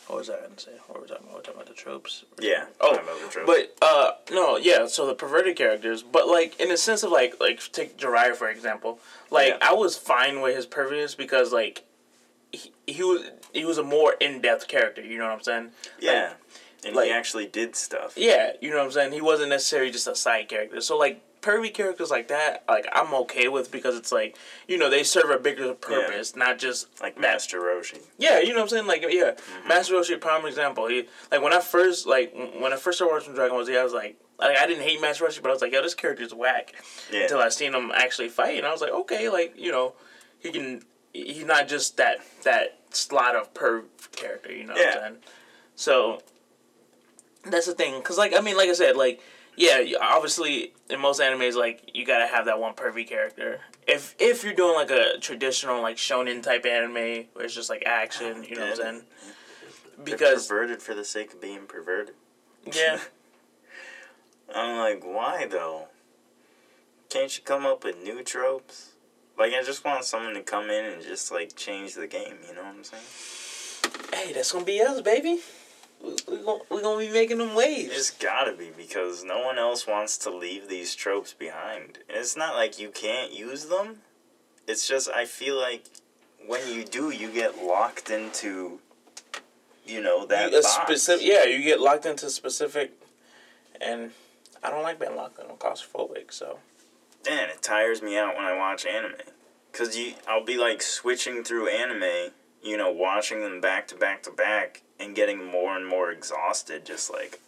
[0.06, 0.72] what was I gonna say?
[0.86, 1.36] What were we talking about?
[1.36, 2.24] We're talking about the tropes.
[2.40, 2.66] Yeah.
[2.80, 3.46] Oh, talking tropes.
[3.46, 7.40] But uh no, yeah, so the perverted characters, but like in the sense of like
[7.40, 8.98] like take Jiraiya for example.
[9.30, 9.58] Like Yeah.
[9.62, 11.84] I was fine with his perverdness because like
[12.52, 15.70] he, he was he was a more in depth character, you know what I'm saying?
[16.00, 16.32] yeah.
[16.84, 18.14] And like- he actually did stuff.
[18.16, 19.12] Yeah, you know what I'm saying?
[19.12, 20.80] He wasn't necessarily just a side character.
[20.80, 24.88] So like pervy characters like that, like I'm okay with because it's like, you know,
[24.88, 28.00] they serve a bigger purpose, not just Like Master Roshi.
[28.18, 28.86] Yeah, you know what I'm saying?
[28.86, 29.68] Like, yeah, mm-hmm.
[29.68, 30.86] Master Roshi, prime example.
[30.88, 33.84] He like when I first like when I first started watching Dragon Ball Z, I
[33.84, 36.32] was like, like I didn't hate Master Roshi, but I was like, yo, this character's
[36.34, 36.74] whack.
[37.12, 37.22] Yeah.
[37.22, 39.94] Until I seen him actually fight, and I was like, okay, like you know,
[40.40, 40.82] he can.
[41.12, 43.84] He's not just that that slot of perv
[44.16, 44.50] character.
[44.52, 44.94] You know what Yeah.
[44.96, 45.16] I'm saying?
[45.76, 46.22] So
[47.46, 49.20] that's the thing, cause like I mean, like I said, like
[49.56, 53.60] yeah, obviously in most animes, like you gotta have that one pervy character.
[53.86, 57.84] If if you're doing like a traditional like shonen type anime where it's just like
[57.86, 59.02] action, you know what I'm saying?
[59.96, 62.14] They're Because perverted for the sake of being perverted.
[62.72, 62.98] yeah,
[64.54, 65.88] I'm like, why though?
[67.10, 68.90] Can't you come up with new tropes?
[69.38, 72.36] Like, I just want someone to come in and just like change the game.
[72.48, 73.02] You know what I'm saying?
[74.12, 75.40] hey, that's gonna be us, baby.
[76.04, 77.90] We we gonna, we gonna be making them waves.
[77.96, 81.98] It's gotta be because no one else wants to leave these tropes behind.
[82.08, 83.96] And it's not like you can't use them.
[84.68, 85.84] It's just I feel like
[86.46, 88.80] when you do, you get locked into,
[89.86, 90.74] you know, that You- a box.
[90.74, 92.92] specific, yeah, you get locked into specific,
[93.80, 94.10] and
[94.62, 95.46] I don't like being locked in.
[95.50, 96.58] I'm claustrophobic, so
[97.26, 99.14] Man, it tires me out when I watch anime.
[99.72, 102.32] Cause you, I'll be like switching through anime,
[102.64, 106.84] you know, watching them back to back to back and getting more and more exhausted,
[106.84, 107.40] just like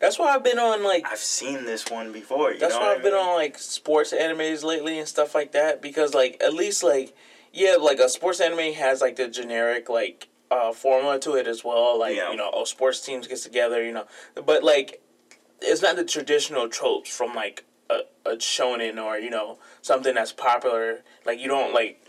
[0.00, 2.52] That's why I've been on like I've seen this one before.
[2.52, 3.22] You That's why I've been mean?
[3.22, 7.14] on like sports animes lately and stuff like that because like at least like
[7.52, 11.64] yeah like a sports anime has like the generic like uh formula to it as
[11.64, 12.30] well like Yeah.
[12.30, 14.06] you know oh sports teams gets together you know
[14.46, 15.02] but like
[15.60, 20.32] it's not the traditional tropes from like a, a shonen or you know something that's
[20.32, 22.04] popular like you don't like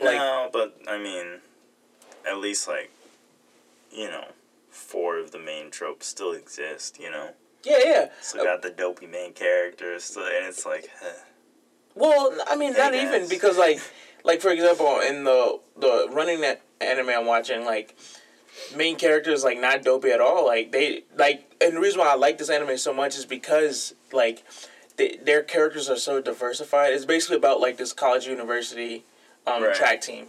[0.00, 1.38] like no, but I mean,
[2.28, 2.90] at least like,
[3.92, 4.24] you know,
[4.70, 6.98] four of the main tropes still exist.
[7.00, 7.30] You know,
[7.64, 11.12] yeah yeah still got the dopey main characters, still, and it's like, eh.
[11.94, 13.80] Well, I mean, not even because like,
[14.24, 17.96] like for example, in the the running that anime I'm watching, like,
[18.76, 20.46] main characters like not dopey at all.
[20.46, 23.94] Like they like, and the reason why I like this anime so much is because
[24.12, 24.44] like,
[24.96, 26.92] they, their characters are so diversified.
[26.92, 29.04] It's basically about like this college university,
[29.46, 29.74] um, Right.
[29.74, 30.26] track team,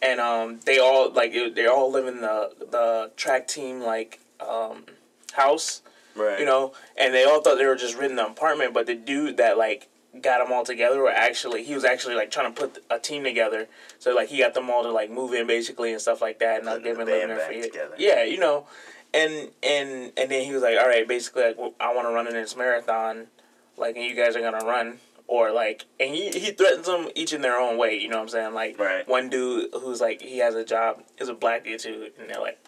[0.00, 4.20] and um, they all like it- they all live in the the track team like
[4.40, 4.84] um
[5.32, 5.82] house
[6.14, 8.94] right, you know, and they all thought they were just renting an apartment, but the
[8.94, 9.88] dude that like
[10.20, 13.24] got them all together were actually he was actually like trying to put a team
[13.24, 13.66] together.
[13.98, 16.58] So like he got them all to like move in basically and stuff like that,
[16.60, 17.66] and they've the been living band there for back years.
[17.68, 17.94] together.
[17.98, 18.66] Yeah, you know,
[19.14, 22.12] and and and then he was like, all right, basically like well, I want to
[22.12, 23.28] run in this marathon,
[23.76, 24.98] like and you guys are gonna run.
[25.32, 27.94] Or like, and he, he threatens them each in their own way.
[27.98, 28.52] You know what I'm saying?
[28.52, 29.08] Like Right.
[29.08, 32.38] one dude who's like he has a job is a black dude too, and they're
[32.38, 32.58] like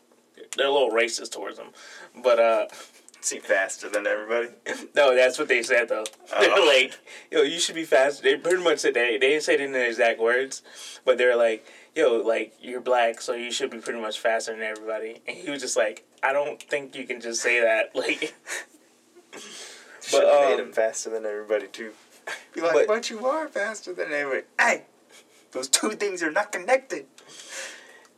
[0.56, 1.66] they're a little racist towards him.
[2.22, 2.66] But uh,
[3.22, 4.48] Is he faster than everybody?
[4.96, 6.04] no, that's what they said though.
[6.40, 6.64] They're Oh.
[6.66, 6.98] like,
[7.30, 8.22] yo, you should be faster.
[8.22, 9.08] They pretty much said that.
[9.10, 10.62] They didn't say it in the exact words,
[11.04, 14.62] but they're like, yo, like you're black, so you should be pretty much faster than
[14.62, 15.20] everybody.
[15.28, 17.90] And he was just like, I don't think you can just say that.
[17.94, 18.34] Like,
[20.02, 21.92] Should have made um, him faster than everybody too.
[22.54, 24.46] Be like, but- but, you are faster than everybody.
[24.58, 24.84] Hey,
[25.52, 27.06] those two things are not connected.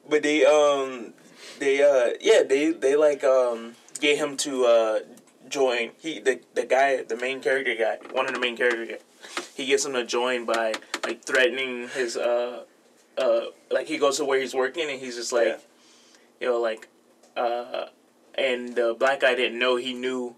[0.09, 1.13] but they um
[1.59, 4.99] they uh yeah they they like um get him to uh
[5.49, 8.99] join he the the guy the main character guy one of the main character guy
[9.57, 12.63] he gets him to join by like threatening his uh
[13.19, 13.41] uh
[13.71, 15.57] like he goes to where he's working and he's just like Yeah.
[16.41, 16.89] you know like
[17.37, 17.87] uh
[18.37, 20.37] and the black guy didn't know he knew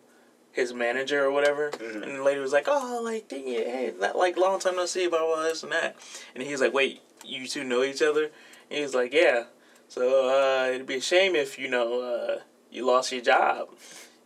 [0.59, 2.03] his manager or whatever Mhm.
[2.03, 4.87] and the lady was like oh like dang it hey not like long time no
[4.87, 5.97] see blah blah this and that
[6.35, 8.25] and he's like wait you two know each other
[8.71, 9.45] and he's like yeah
[9.89, 12.41] so uh, it'd be a shame if you know uh,
[12.71, 13.69] you lost your job.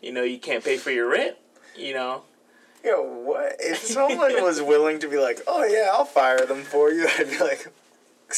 [0.00, 1.36] You know you can't pay for your rent.
[1.76, 2.22] You know.
[2.84, 3.54] Yo, what?
[3.60, 7.30] If someone was willing to be like, oh yeah, I'll fire them for you, I'd
[7.30, 7.72] be like,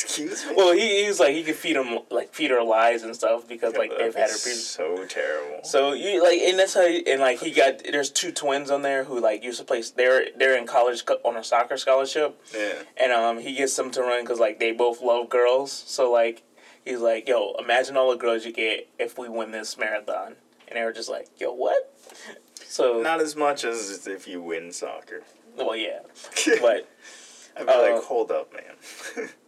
[0.03, 0.55] excuse me?
[0.57, 3.75] Well, he, he's like he could feed them like feed her lies and stuff because
[3.77, 4.67] like they've had her previous.
[4.67, 5.61] So terrible.
[5.65, 8.83] So you like and that's how you, and like he got there's two twins on
[8.83, 12.75] there who like used to play they're they're in college on a soccer scholarship yeah.
[12.97, 16.43] and um he gets them to run because like they both love girls so like
[16.85, 20.35] he's like yo imagine all the girls you get if we win this marathon
[20.69, 21.93] and they were just like yo what
[22.67, 25.23] so Not as much as if you win soccer.
[25.57, 26.01] well yeah
[26.61, 26.89] but
[27.57, 29.29] I'd be uh, like, hold up, man.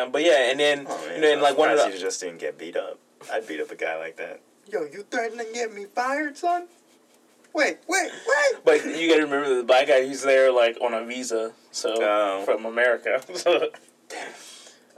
[0.00, 1.14] um, but yeah and then oh, man.
[1.14, 2.98] and then like one of I'm the you just didn't get beat up.
[3.32, 4.40] I'd beat up a guy like that.
[4.70, 6.66] Yo, you threatening to get me fired, son?
[7.52, 8.64] Wait, wait, wait.
[8.64, 10.04] But you gotta remember the black guy.
[10.04, 12.42] He's there like on a visa, so Oh.
[12.44, 13.22] from America.
[13.36, 13.68] So,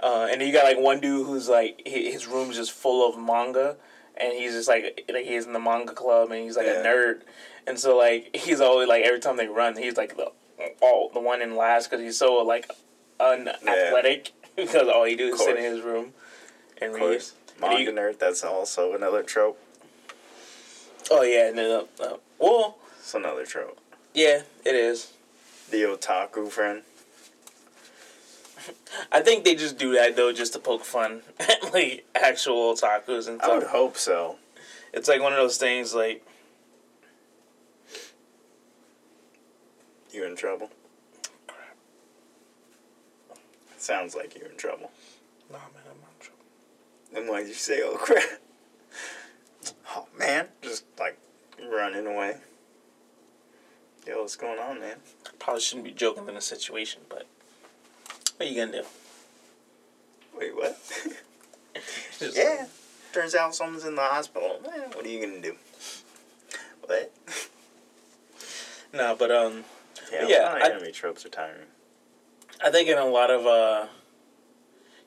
[0.03, 3.18] uh, and then you got like one dude who's like his room's just full of
[3.18, 3.77] manga,
[4.16, 6.81] and he's just like like he's in the manga club, and he's like Yeah.
[6.81, 7.22] a nerd,
[7.66, 10.31] and so like he's always like every time they run, he's like the
[10.81, 12.70] all the one in last because he's so like
[13.20, 14.33] unathletic
[14.64, 16.12] because all he do is sit in his room
[16.81, 17.23] and read.
[17.23, 19.59] And Manga you- nerd, that's also another trope.
[21.11, 23.79] Oh yeah, and then uh, uh, well It's another trope.
[24.12, 25.12] yeah, it is.
[25.71, 26.83] The otaku friend.
[29.12, 33.29] I think they just do that though, just to poke fun at like actual otakus
[33.29, 34.37] and I would hope so.
[34.92, 36.23] It's like one of those things like
[40.12, 40.71] You in trouble?
[43.87, 44.90] Sounds like you're in trouble.
[45.49, 46.44] Nah man, I'm not in trouble.
[47.12, 48.25] Then why'd you say, oh crap?
[49.94, 51.16] Oh man, just like
[51.70, 52.38] running away.
[54.05, 54.96] Yo, what's going on, man?
[55.38, 57.29] Probably shouldn't be joking in a situation, but
[58.37, 58.87] what are you gonna do?
[60.37, 60.77] Wait, what?
[62.35, 62.66] Yeah.
[63.12, 64.59] Turns out someone's in the hospital.
[64.64, 65.55] Eh, what are you gonna do?
[66.85, 67.12] What?
[68.92, 69.62] No, but um
[70.12, 71.66] Yeah, Yeah, a lot of I- anime tropes are tiring.
[72.62, 73.87] I think in a lot of uh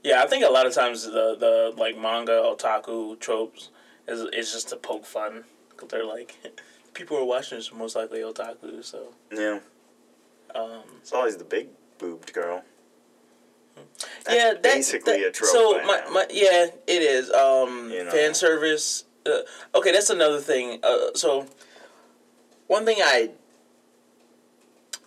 [0.03, 3.69] yeah, I think a lot of times the the like manga otaku tropes
[4.07, 6.35] is is just to poke fun because they're like
[6.93, 9.59] people who are watching this are most likely otaku, so Yeah.
[10.55, 12.63] um It's always the big boobed girl.
[14.23, 15.51] That's yeah, that, basically that- a trope.
[15.51, 16.09] So my, now.
[16.11, 17.31] my yeah, it is.
[17.31, 18.11] Um, You know.
[18.11, 19.05] fan service.
[19.25, 19.41] Uh,
[19.75, 20.79] okay, that's another thing.
[20.83, 21.45] Uh, so
[22.67, 23.31] one thing I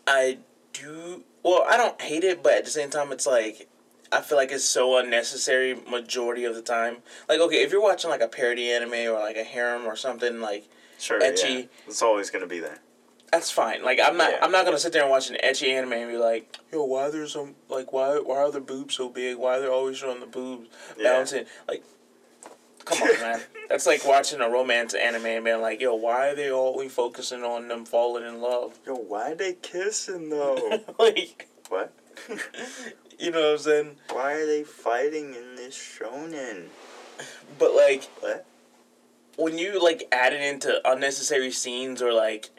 [0.07, 0.39] I
[0.73, 3.69] do well, I don't hate it, but at the same time, it's like
[4.11, 6.99] I feel like it's so unnecessary majority of the time.
[7.29, 10.41] Like, okay, if you're watching like a parody anime or like a harem or something,
[10.41, 11.61] like sure, ecchi.
[11.61, 11.65] Yeah.
[11.87, 12.79] It's always gonna be there.
[13.33, 13.83] that's fine.
[13.83, 14.39] Like, I'm not Yeah.
[14.43, 17.05] I'm not gonna sit there and watch an ecchi anime and be like, yo, why
[17.05, 19.39] are there some like why why are the boobs so big?
[19.39, 21.15] Why are they always showing the boobs Yeah.
[21.15, 21.47] bouncing?
[21.67, 21.83] Like,
[22.85, 23.40] come on, man.
[23.68, 27.42] That's like watching a romance anime and being like, yo, why are they always focusing
[27.42, 28.79] on them falling in love?
[28.87, 30.81] Yo, why are they kissing though?
[30.99, 31.92] like, what?
[33.18, 33.97] you know what I'm saying?
[34.11, 36.66] Why are they fighting in this shonen?
[37.59, 38.47] But like, What?
[39.37, 42.51] when you like add it into unnecessary scenes or like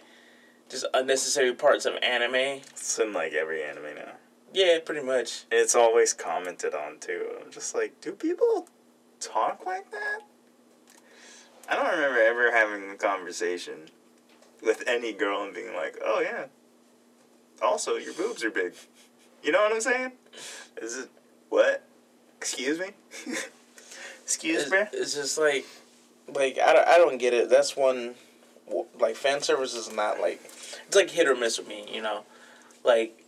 [0.69, 2.35] just unnecessary parts of anime,
[2.71, 4.13] It's in like every anime now.
[4.53, 5.43] yeah, pretty much.
[5.51, 7.27] It's always commented on too.
[7.43, 8.67] I'm just like, do people
[9.23, 10.19] talk like that?
[11.69, 13.89] I don't remember ever having a conversation
[14.61, 16.45] with any girl and being like, oh yeah.
[17.61, 18.73] Also, your boobs are big.
[19.41, 20.11] You know what I'm saying?
[20.81, 21.09] Is it
[21.49, 21.83] what?
[22.37, 22.87] Excuse me?
[24.23, 24.79] Excuse It's, me?
[24.93, 25.65] it's just like,
[26.33, 27.49] like I don't, I don't get it.
[27.49, 28.15] That's one,
[28.99, 30.41] like fan service is not like,
[30.87, 31.85] it's like hit or miss with me.
[31.91, 32.23] You know,
[32.83, 33.22] like.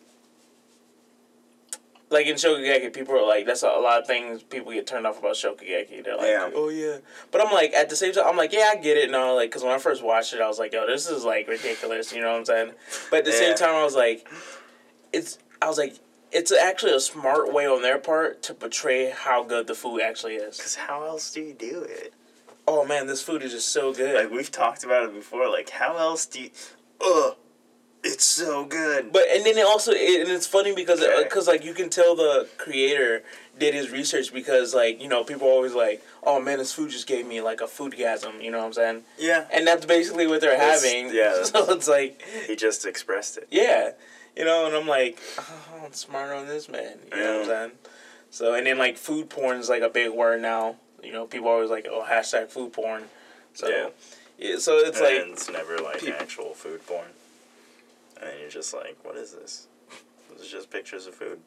[2.11, 5.07] Like in Shokugeki, people are like, that's a, a lot of things people get turned
[5.07, 6.03] off about Shokugeki.
[6.03, 6.49] They're like, Yeah.
[6.53, 6.97] oh yeah.
[7.31, 9.09] But I'm like, at the same time, I'm like, yeah, I get it.
[9.09, 11.47] No, like, because when I first watched it, I was like, yo, this is like
[11.47, 12.13] ridiculous.
[12.13, 12.71] You know what I'm saying?
[13.09, 13.37] But at the Yeah.
[13.37, 14.27] same time, I was like,
[15.13, 15.95] it's, I was like,
[16.31, 20.35] it's actually a smart way on their part to portray how good the food actually
[20.35, 20.57] is.
[20.57, 22.13] Because how else do you do it?
[22.67, 24.15] Oh man, this food is just so good.
[24.15, 25.49] Like, we've talked about it before.
[25.49, 26.49] Like, how else do you.
[27.01, 27.35] Ugh!
[28.07, 29.11] It's so good.
[29.11, 31.23] but and then it also it, and it's funny because uh, Okay.
[31.23, 33.23] because like you can tell the creator
[33.57, 36.89] did his research because like you know people are always like oh man this food
[36.91, 39.45] just gave me like a foodgasm you know what I'm saying yeah.
[39.51, 41.43] and that's basically what they're That's- having yeah.
[41.51, 43.47] so it's like He just expressed it.
[43.49, 43.91] yeah
[44.35, 47.47] you know and I'm like oh, I'm smart on this man you know what I'm
[47.47, 47.71] saying
[48.29, 51.47] so and then like food porn is like a big word now you know people
[51.47, 53.03] are always like oh hashtag food porn
[53.53, 53.87] so Yeah.
[54.37, 57.07] yeah, so it's like it's never like peop- actual food porn.
[58.21, 59.67] And you're just like, what is this?
[60.31, 61.39] This is just pictures of food.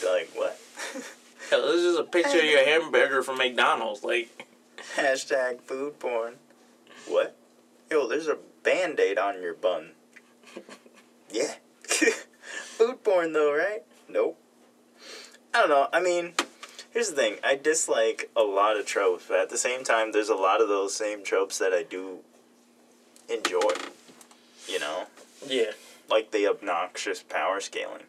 [0.00, 0.58] You're like, what?
[1.50, 4.46] hell, this is a picture of your hamburger from McDonald's like.
[4.96, 6.34] Hashtag food porn.
[7.06, 7.36] What?
[7.90, 9.90] Yo, there's a band aid on your bun.
[11.30, 11.54] yeah.
[11.84, 13.82] food porn though, right?
[14.08, 14.38] Nope.
[15.52, 15.88] I don't know.
[15.92, 16.34] I mean,
[16.92, 17.36] here's the thing.
[17.44, 20.68] I dislike a lot of tropes, but at the same time, there's a lot of
[20.68, 22.20] those same tropes that I do
[23.28, 23.72] enjoy.
[24.68, 25.06] You know?
[25.46, 25.72] Yeah.
[26.08, 28.02] like the obnoxious power scaling.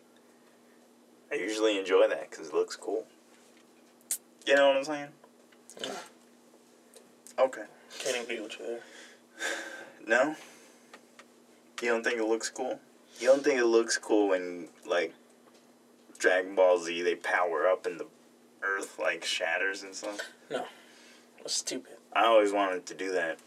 [1.32, 3.06] I usually enjoy that because it looks cool.
[4.46, 5.08] You know what I'm saying?
[5.82, 5.92] Yeah.
[7.40, 7.64] Okay.
[8.00, 8.80] Can't agree with you there.
[10.08, 10.36] No?
[11.82, 12.80] You don't think it looks cool?
[13.20, 15.14] You don't think it looks cool when, like,
[16.18, 18.08] Dragon Ball Z, they power up and the
[18.62, 20.20] earth, like, shatters and stuff?
[20.50, 20.66] No.
[21.38, 21.98] That's stupid.
[22.14, 23.40] I always wanted to do that.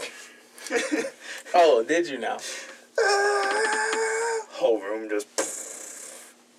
[1.53, 2.39] Oh, did you now?
[4.53, 5.27] Whole room just,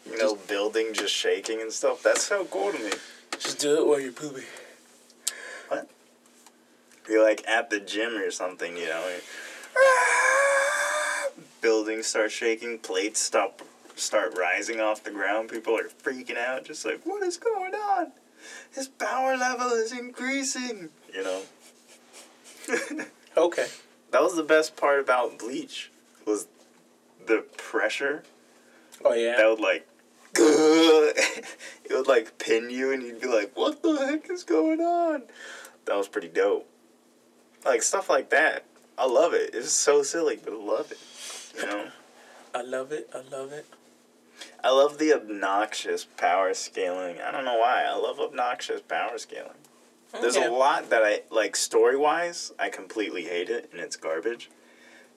[0.09, 2.03] you know, building just shaking and stuff.
[2.03, 2.91] That's so cool to me.
[3.39, 4.43] Just do it while you're pooping.
[5.67, 5.89] What?
[7.09, 9.17] You're like at the gym or something, you know.
[11.61, 13.61] Buildings start shaking, plates stop
[13.95, 15.49] start rising off the ground.
[15.49, 18.11] People are freaking out, just like, what is going on?
[18.73, 20.89] His power level is increasing.
[21.13, 21.41] You know.
[23.37, 23.67] Okay.
[24.11, 25.91] that was the best part about Bleach
[26.25, 26.47] was
[27.25, 28.23] the pressure
[29.03, 29.37] Oh yeah.
[29.37, 29.87] that would like
[30.37, 31.45] it
[31.91, 35.23] would like pin you and you'd be like, what the heck is going on?
[35.85, 36.69] That was pretty dope.
[37.63, 38.65] Like stuff like that.
[38.97, 39.51] I love it.
[39.53, 40.99] It's so silly, but I love it.
[41.57, 41.87] You know?
[42.53, 43.09] I love it.
[43.13, 43.65] I love it.
[44.61, 47.21] I love the obnoxious power scaling.
[47.21, 47.85] I don't know why.
[47.87, 49.51] I love obnoxious power scaling.
[50.19, 54.49] There's a lot that I like story wise, I completely hate it and it's garbage.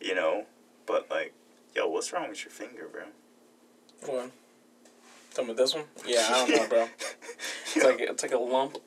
[0.01, 0.47] You know?
[0.89, 1.35] But like,
[1.77, 3.03] yo, what's wrong with your finger, bro?
[4.07, 4.31] What?
[5.35, 5.85] Tell me this one.
[6.07, 6.89] Yeah, I don't know, bro.
[7.75, 8.79] It's like it's like a lump.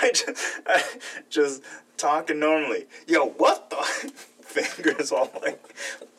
[0.00, 0.30] I just,
[0.66, 0.82] I
[1.28, 1.62] just
[1.98, 2.86] talking normally.
[3.08, 3.76] Yo, what the
[4.42, 5.60] fingers all like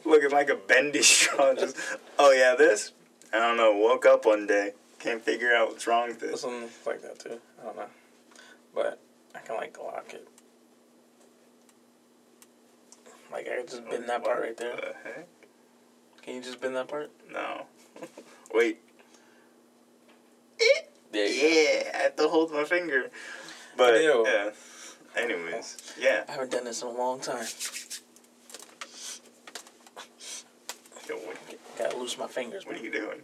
[0.06, 1.56] looking like a bendy straw.
[1.56, 1.78] Just
[2.20, 2.92] oh yeah, this.
[3.34, 3.72] I don't know.
[3.74, 7.40] Woke up one day, can't figure out what's wrong with This Something like that too.
[7.62, 7.86] I don't know,
[8.76, 9.00] but
[9.34, 10.28] I can like lock it.
[13.32, 14.76] Like I can just bend that part right there.
[14.76, 15.28] The heck?
[16.22, 17.10] Can you just bend that part?
[17.32, 17.66] No.
[18.54, 18.80] Wait.
[21.12, 23.10] There you Yeah, I have to hold my finger.
[23.76, 24.24] But Ew.
[24.26, 24.50] yeah.
[25.16, 26.24] Anyways, yeah.
[26.30, 27.46] I haven't done this in a long time.
[31.10, 31.36] Yo, what,
[31.78, 32.66] Gotta lose my fingers.
[32.66, 33.22] what are you doing?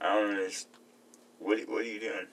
[0.00, 0.44] I don't know.
[0.46, 0.68] just-
[1.38, 2.26] What What are you doing?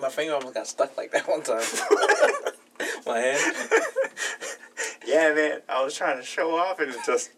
[0.00, 1.62] My finger almost got stuck like that one time.
[3.06, 3.56] my hand.
[5.06, 5.60] yeah, man.
[5.68, 7.30] I was trying to show off, and it just.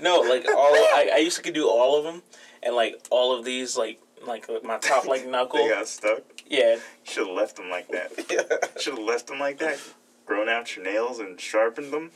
[0.00, 2.22] No, like all I, I used to do all of them,
[2.62, 5.58] and like all of these like like my top like knuckle.
[5.58, 6.22] They got stuck.
[6.46, 6.76] Yeah.
[7.04, 8.12] Should have left them like that.
[8.30, 8.68] yeah.
[8.80, 9.78] Should have left them like that.
[10.26, 12.10] Grown out your nails and sharpened them.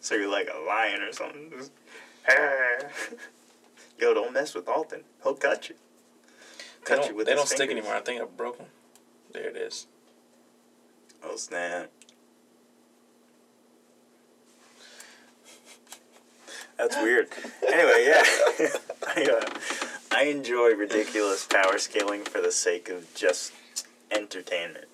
[0.00, 1.50] so you're like a lion or something.
[1.56, 1.72] Just,
[3.98, 5.04] Yo, don't mess with Alton.
[5.22, 5.76] He'll cut you.
[6.84, 7.94] They Cut don't, you with they don't stick anymore.
[7.94, 8.66] I think I broke them.
[9.32, 9.86] There it is.
[11.22, 11.90] Oh snap.
[16.76, 17.28] That's weird.
[17.66, 18.22] Anyway, yeah.
[19.06, 19.50] I, uh,
[20.10, 23.52] I enjoy ridiculous power scaling for the sake of just
[24.10, 24.86] entertainment.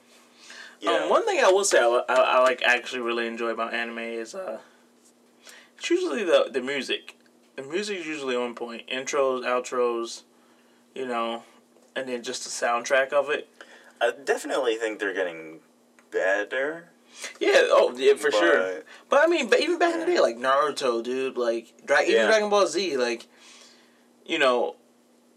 [0.80, 0.90] You?
[0.90, 3.98] Um, one thing I will say I, I, I like actually really enjoy about anime
[3.98, 4.60] is uh,
[5.76, 7.16] it's usually the the music.
[7.56, 8.86] The music is usually on point.
[8.88, 10.22] Intros, outros,
[10.94, 11.42] you know,
[11.96, 13.48] and then just the soundtrack of it.
[14.00, 15.60] I definitely think they're getting
[16.10, 16.86] better.
[17.40, 18.58] Yeah, oh yeah, for sure.
[18.58, 22.02] but- But I mean, but even back in the day, like Naruto, dude, like Dra-
[22.02, 22.26] even Yeah.
[22.26, 23.26] Dragon Ball Z, like,
[24.24, 24.76] you know,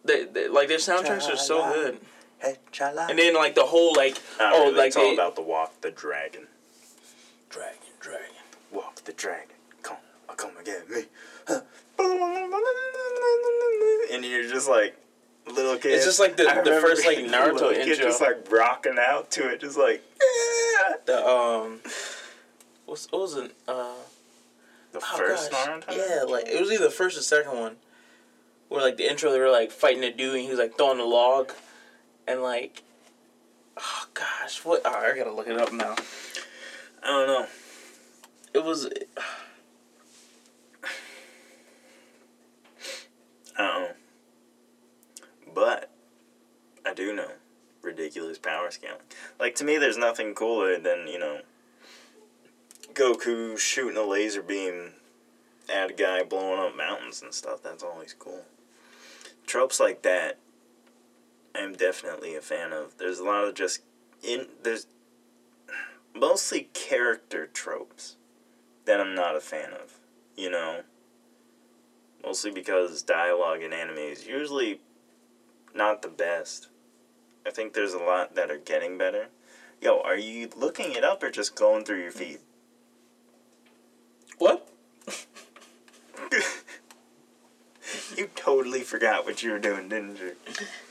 [0.05, 1.97] they, they like their soundtracks are so good.
[2.39, 2.57] Hey.
[2.79, 5.91] And then like the whole like oh like it's all they, about the rock the
[5.91, 6.47] dragon.
[7.49, 8.27] dragon, dragon.
[8.71, 9.55] Rock the dragon.
[9.81, 9.97] Come,
[10.35, 11.03] come and get me.
[14.11, 14.95] And you're just like
[15.51, 15.91] little kid.
[15.93, 18.05] It's just like the- the first, like, Naruto kid intro.
[18.05, 21.79] just like rocking out to it, just like "Yeah." The um,
[22.85, 23.51] what's what was it?
[23.67, 23.93] Uh,
[24.91, 25.67] the oh, first gosh.
[25.67, 25.95] Naruto.
[25.97, 27.75] Yeah, like it was either the first or second one,
[28.69, 30.99] where like the intro they were like fighting a dude and he was like throwing
[30.99, 31.51] a log,
[32.27, 32.83] and like,
[33.77, 34.81] oh gosh, what?
[34.85, 35.95] Oh, I gotta look it up now.
[37.03, 37.47] I don't know.
[38.53, 38.85] It was
[43.57, 43.91] I don't know.
[45.53, 45.89] But
[46.85, 47.31] I do know
[47.81, 48.97] ridiculous power scaling.
[49.39, 51.41] Like to me, there's nothing cooler than you know
[52.93, 54.93] Goku shooting a laser beam
[55.73, 57.61] at a guy blowing up mountains and stuff.
[57.61, 58.45] That's always cool.
[59.45, 60.37] Tropes like that,
[61.55, 62.97] I'm definitely a fan of.
[62.97, 63.81] There's a lot of just
[64.21, 64.87] in there's
[66.15, 68.15] mostly character tropes
[68.85, 69.99] that I'm not a fan of.
[70.35, 70.81] You know
[72.23, 74.79] mostly because dialogue in anime is usually
[75.73, 76.67] not the best.
[77.45, 79.27] I think there's a lot that are getting better.
[79.81, 82.39] Yo, are you looking it up or just going through your feed?
[84.37, 84.67] what?
[88.17, 90.35] you totally forgot what you were doing, didn't you?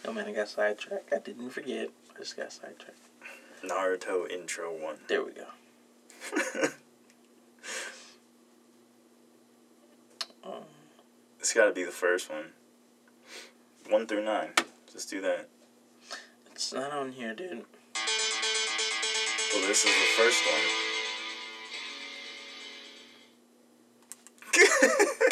[0.04, 1.12] Oh man, I got sidetracked.
[1.12, 1.88] I didn't forget.
[2.14, 2.98] I just got sidetracked.
[3.64, 4.96] Naruto intro one.
[5.08, 5.46] There we go.
[10.44, 10.64] Um,
[11.38, 12.46] it's got to be the first one.
[13.88, 14.50] One through nine.
[14.92, 15.48] Just do that.
[16.50, 17.64] it's not on here, dude.
[19.54, 20.44] Well, this is the first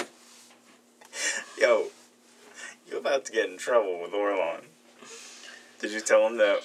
[0.01, 0.07] one.
[1.61, 1.89] Yo,
[2.89, 4.63] you're about to get in trouble with Orlon.
[5.79, 6.61] Did you tell him that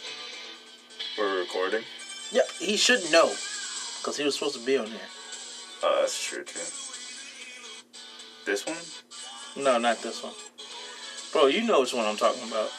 [1.18, 1.84] we're recording?
[2.32, 3.28] Yeah, he should know,
[4.04, 5.00] cause he was supposed to be on here.
[5.84, 6.60] Oh, that's true too.
[8.46, 8.78] This one?
[9.62, 10.32] No, not this one.
[11.34, 12.72] Bro, you know which one I'm talking about.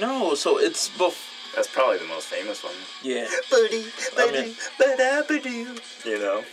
[0.00, 2.72] No, so it's bef- That's probably the most famous one.
[3.02, 3.26] yeah.
[3.50, 3.84] Buddy,
[4.16, 5.76] I mean- ba-da-ba-doo.
[6.04, 6.44] You know?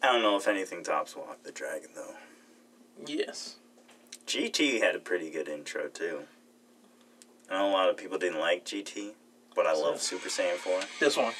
[0.00, 2.14] I don't know if anything tops Rock the Dragon though.
[3.06, 3.56] Yes.
[4.26, 6.20] GT had a pretty good intro too.
[7.50, 9.12] I know a lot of people didn't like GT,
[9.58, 10.80] but I love Super Saiyan 4.
[11.00, 11.32] This one.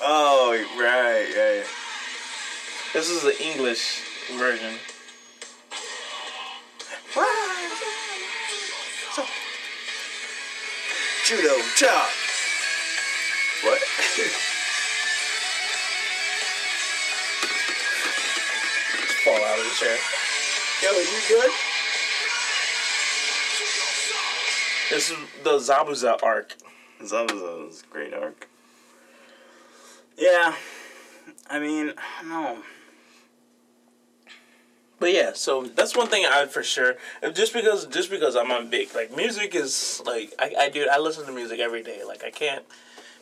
[0.00, 1.62] Oh, right, yeah.
[2.94, 4.00] This is the English
[4.32, 4.76] version.
[11.26, 12.08] Judo chop.
[13.62, 13.78] What?
[19.22, 19.98] Fall out of the chair.
[20.82, 21.67] Yo, are you good?
[24.90, 26.56] This is the Zabuza arc.
[27.02, 28.48] Zabuza's great arc.
[30.16, 30.54] Yeah,
[31.50, 32.62] I mean, I don't know.
[34.98, 36.96] But yeah, so that's one thing I for sure.
[37.34, 40.98] Just because, just because I'm on big like music is like I, I do I
[40.98, 42.02] listen to music every day.
[42.06, 42.64] Like I can't.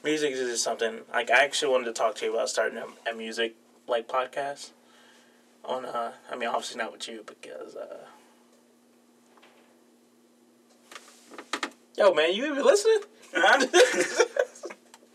[0.05, 3.11] Music is just something like I actually wanted to talk to you about starting a,
[3.11, 3.57] a music
[3.89, 4.71] like podcast.
[5.65, 8.07] On uh, I mean obviously not with you because uh.
[11.97, 13.01] Yo man, you even listening?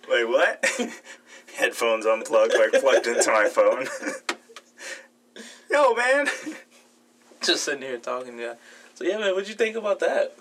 [0.09, 0.65] Wait, what?
[1.55, 3.87] Headphones unplugged, like plugged into my phone.
[5.71, 6.27] Yo, man.
[7.41, 8.55] Just sitting here talking yeah.
[8.95, 10.35] So yeah, man, what'd you think about that?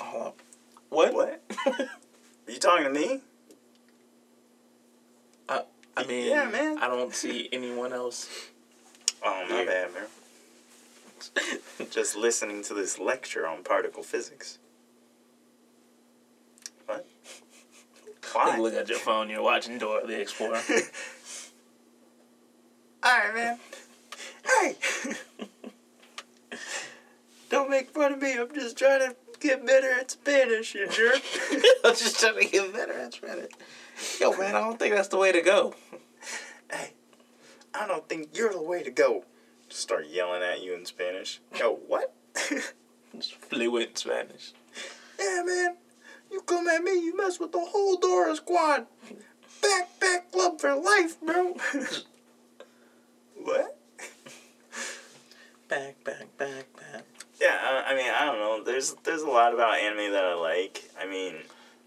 [0.00, 0.42] Hold up.
[0.90, 1.12] What?
[1.14, 1.42] What?
[1.66, 3.20] Are you talking to me?
[5.48, 5.62] I,
[5.96, 6.78] I mean, Yeah, man.
[6.78, 8.28] I don't see anyone else.
[9.22, 9.64] Oh, my Yeah.
[9.66, 10.04] bad, man.
[11.90, 14.58] Just listening to this lecture on particle physics.
[16.86, 17.06] What?
[18.32, 18.58] Why?
[18.58, 19.30] Look at your phone.
[19.30, 20.60] You're watching Dora the Explorer.
[23.04, 23.58] Alright, man.
[24.44, 24.76] Hey!
[27.48, 28.34] Don't make fun of me.
[28.34, 31.22] I'm just trying to get better at Spanish, you jerk.
[31.84, 33.52] I'm just trying to get better at Spanish.
[34.20, 35.74] Yo, man, I don't think that's the way to go.
[36.70, 36.92] hey,
[37.74, 39.24] I don't think you're the way to go.
[39.68, 41.40] Just start yelling at you in Spanish.
[41.58, 42.14] Yo, what?
[43.16, 44.52] Just fluent Spanish.
[45.18, 45.76] yeah, man.
[46.30, 48.86] You come at me, you mess with the whole Dora squad.
[49.62, 51.54] Back, back club for life, bro.
[53.42, 53.76] what?
[55.68, 57.04] Back, back, back, back.
[57.38, 58.64] Yeah, I, I mean, I don't know.
[58.64, 60.90] There's there's a lot about anime that I like.
[60.98, 61.34] I mean,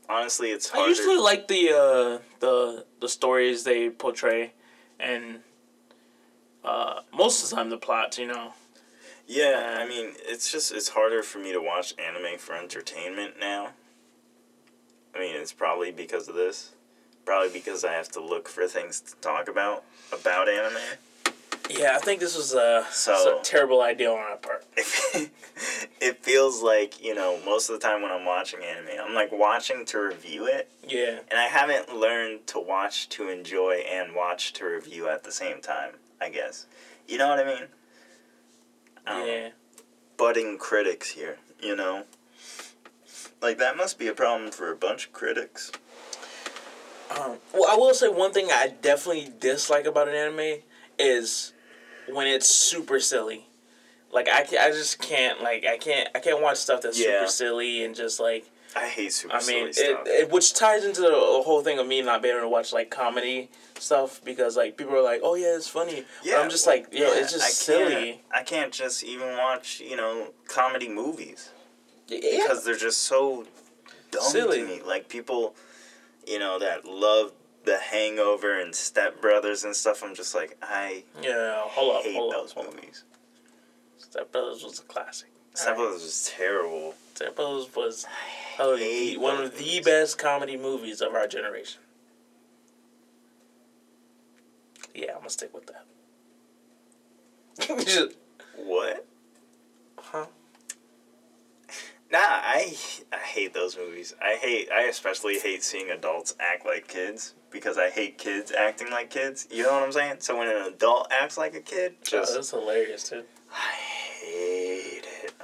[0.08, 0.86] honestly, it's harder.
[0.86, 4.54] I usually like the uh, the the stories they portray,
[5.00, 5.40] and
[6.64, 8.18] uh, most of the time the plots.
[8.18, 8.54] You know.
[9.28, 13.70] Yeah, I mean, it's just it's harder for me to watch anime for entertainment now.
[15.16, 16.72] I mean, it's probably because of this.
[17.26, 20.78] Probably because I have to look for things to talk about about anime.
[21.70, 24.66] Yeah, I think this was a, So- a terrible idea on our part.
[24.76, 29.32] it feels like, you know, most of the time when I'm watching anime, I'm like
[29.32, 31.20] watching to review it, Yeah.
[31.30, 35.62] and I haven't learned to watch to enjoy and watch to review at the same
[35.62, 35.92] time,
[36.22, 36.68] I guess.
[37.08, 37.68] You know what I mean?
[39.08, 39.26] I.
[39.26, 39.50] Yeah.
[40.18, 42.04] budding critics here, you know?
[43.42, 45.72] Like, that must be a problem for a bunch of critics.
[47.10, 50.62] Um, well, I will say one thing I definitely dislike about an anime
[51.00, 51.54] is
[52.08, 53.48] when it's super silly.
[54.14, 57.22] Like I, I just can't like I can't I can't watch stuff that's Yeah.
[57.22, 58.46] super silly and just like
[58.76, 62.02] I hate super I mean it, it which ties into the whole thing of me
[62.02, 65.56] not being able to watch like comedy stuff because like people are like oh yeah
[65.56, 69.38] it's funny yeah I'm just like yo it's just I silly I can't just even
[69.38, 71.50] watch, you know, comedy movies.
[72.08, 73.46] yeah Because they're just so
[74.12, 74.60] dumb Silly.
[74.60, 74.82] to me.
[74.86, 75.56] Like, people,
[76.28, 77.32] you know, that love
[77.66, 82.16] The Hangover and Step Brothers and stuff, I'm just like, I yeah hold up hate
[82.16, 82.76] hold up those hold up.
[82.76, 83.04] movies.
[83.98, 85.76] Step Brothers was a classic Step.
[85.76, 86.94] Brothers was terrible.
[87.22, 88.08] Step Brothers was
[88.56, 88.78] probably oh,
[89.14, 91.80] the, one of the best comedy movies of our generation.
[94.96, 95.86] Yeah, I'm gonna stick with that.
[97.86, 98.16] Just-
[98.58, 99.06] What?
[99.98, 100.26] huh?
[102.12, 102.76] Nah, I
[103.14, 104.16] I hate those movies.
[104.20, 108.90] I hate I especially hate seeing adults act like kids because I hate kids acting
[108.90, 109.48] like kids.
[109.52, 110.16] You know what I'm saying?
[110.22, 113.26] So when an adult acts like a kid, Oh, just that's hilarious, dude.
[113.54, 113.91] I.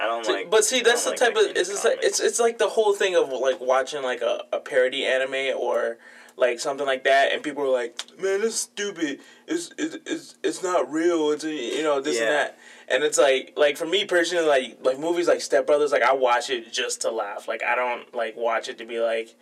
[0.00, 0.50] I don't See, like.
[0.50, 3.16] but see, that's the don't type of it's like, it's it's like the whole thing
[3.16, 5.98] of like watching like a, a parody anime or
[6.36, 9.20] like something like that, and people are like, "Man, it's stupid.
[9.46, 11.32] It's it's it's, it's not real.
[11.32, 14.98] It's you know this and that." And it's like like for me personally, like like
[14.98, 17.48] movies like Step Brothers, like I watch it just to laugh.
[17.48, 19.36] Like I don't like watch it to be like.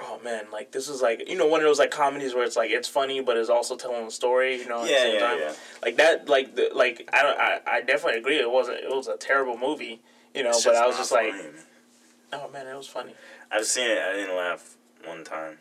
[0.00, 2.56] Oh man, like this is like you know one of those like comedies where it's
[2.56, 4.80] like it's funny but it's also telling a story, you know.
[4.80, 5.38] At the Yeah, same yeah, time.
[5.38, 5.52] yeah.
[5.82, 8.38] Like that, like the, like I don't, I, I definitely agree.
[8.38, 8.78] It wasn't.
[8.78, 10.00] It was a terrible movie,
[10.34, 10.50] you know.
[10.50, 11.32] It's but I was just like,
[12.32, 13.14] oh man, it was funny.
[13.52, 13.98] I've seen it.
[13.98, 15.58] I didn't laugh one time.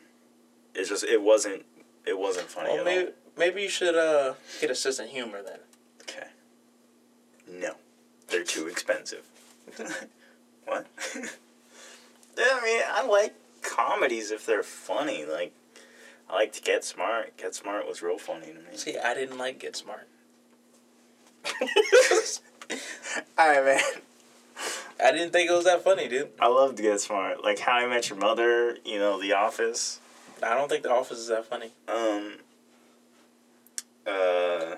[0.73, 1.63] It's just it wasn't
[2.05, 3.11] it wasn't funny Well, at maybe all.
[3.37, 5.59] maybe you should uh get assistant humor then.
[6.01, 6.27] Okay.
[7.47, 7.75] No,
[8.29, 9.25] they're too expensive.
[10.65, 10.87] what?
[11.15, 11.21] yeah,
[12.51, 15.25] I mean, I like comedies if they're funny.
[15.25, 15.53] Like,
[16.29, 17.37] I like to Get Smart.
[17.37, 18.75] Get Smart was real funny to me.
[18.75, 20.07] See, I didn't like Get Smart.
[23.37, 23.81] All right, man.
[25.03, 26.29] I didn't think it was that funny, dude.
[26.39, 27.43] I love to Get Smart.
[27.43, 28.77] Like How I Met Your Mother.
[28.85, 29.99] You know, The Office.
[30.41, 31.71] I don't think The Office is that funny.
[31.87, 32.35] Um.
[34.05, 34.75] Uh,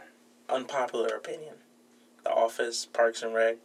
[0.49, 1.55] Unpopular opinion.
[2.23, 3.57] The Office, Parks and Rec,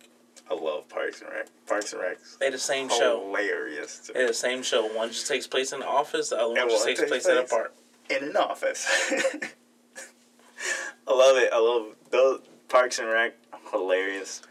[0.50, 1.46] I love Parks and Rec.
[1.66, 2.18] Parks and Rec.
[2.40, 3.20] they the same show.
[3.24, 3.98] Hilarious.
[4.06, 4.86] to They're the same show.
[4.86, 6.30] One just takes place in the office.
[6.30, 7.72] The other one just takes takes place in a park.
[8.08, 8.86] in an office.
[11.06, 11.50] I love it.
[11.52, 12.40] I love those.
[12.68, 13.34] Parks and Rec,
[13.72, 14.42] hilarious.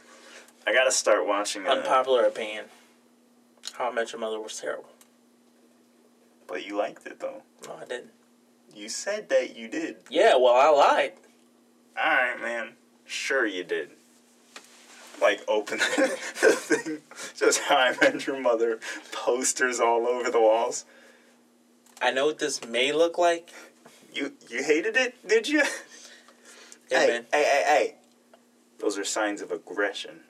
[0.67, 1.67] I gotta start watching.
[1.67, 2.65] Uh, Unpopular opinion.
[3.73, 4.89] How I Met Your Mother was terrible.
[6.47, 7.43] but you liked it though.
[7.67, 8.11] No, I didn't.
[8.73, 9.97] You said that you did.
[10.09, 11.13] Yeah, well, I lied.
[11.97, 12.73] All right, man.
[13.05, 13.91] Sure, you did.
[15.21, 16.99] Like open the thing,
[17.35, 18.79] just how I met your mother
[19.11, 20.85] posters all over the walls.
[22.01, 23.51] I know what this may look like.
[24.13, 25.63] You you hated it, did you?
[26.89, 27.25] Yeah, hey, man.
[27.31, 27.95] hey, hey, hey!
[28.79, 30.21] Those are signs of aggression.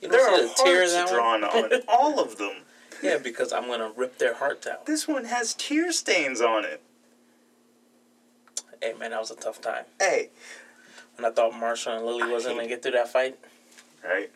[0.00, 2.64] You There are see the tear hearts that drawn on all of them.
[3.02, 4.86] yeah, because I'm gonna rip their hearts out.
[4.86, 6.82] This one has tear stains on it.
[8.82, 9.84] Hey, man, that was a tough time.
[10.00, 10.30] Hey,
[11.16, 13.38] When I thought Marshall and Lily wasn't gonna get through that fight.
[14.04, 14.30] right?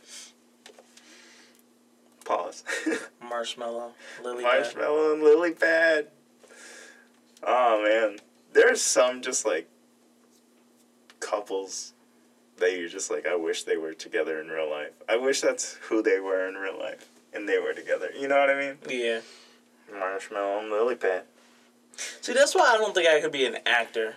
[2.25, 2.65] Pause.
[3.23, 4.43] Marshmallow, Lily.
[4.45, 4.61] Pad.
[4.63, 6.09] Marshmallow and lily pad.
[7.43, 8.19] Oh man,
[8.53, 9.69] there's some just like
[11.21, 11.93] couples
[12.59, 14.93] that you're just like, I wish they were together in real life.
[15.09, 18.11] I wish that's who they were in real life, and they were together.
[18.19, 18.79] You know what I mean?
[18.89, 19.21] Yeah.
[19.93, 21.23] Marshmallow and lily pad.
[22.21, 24.17] See, that's why I don't think I could be an actor.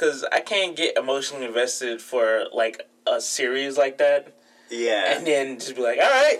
[0.00, 4.32] Because I can't get emotionally invested for, like, a series like that.
[4.70, 5.14] Yeah.
[5.16, 6.38] And then just be like, all right,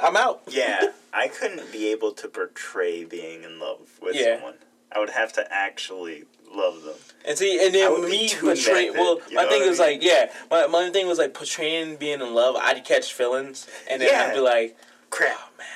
[0.00, 0.40] I'm out.
[0.48, 4.36] yeah, I couldn't be able to portray being in love with Yeah.
[4.36, 4.54] someone.
[4.90, 6.94] I would have to actually love them.
[7.26, 8.88] And see, and then me too portray.
[8.90, 9.88] Well, you my thing was mean?
[9.88, 12.56] like, yeah, my, my thing was like portraying being in love.
[12.56, 14.28] I'd catch feelings, and then Yeah.
[14.30, 14.78] I'd be like,
[15.10, 15.36] Crap.
[15.38, 15.66] oh man,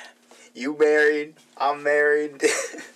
[0.55, 2.41] you married, I'm married.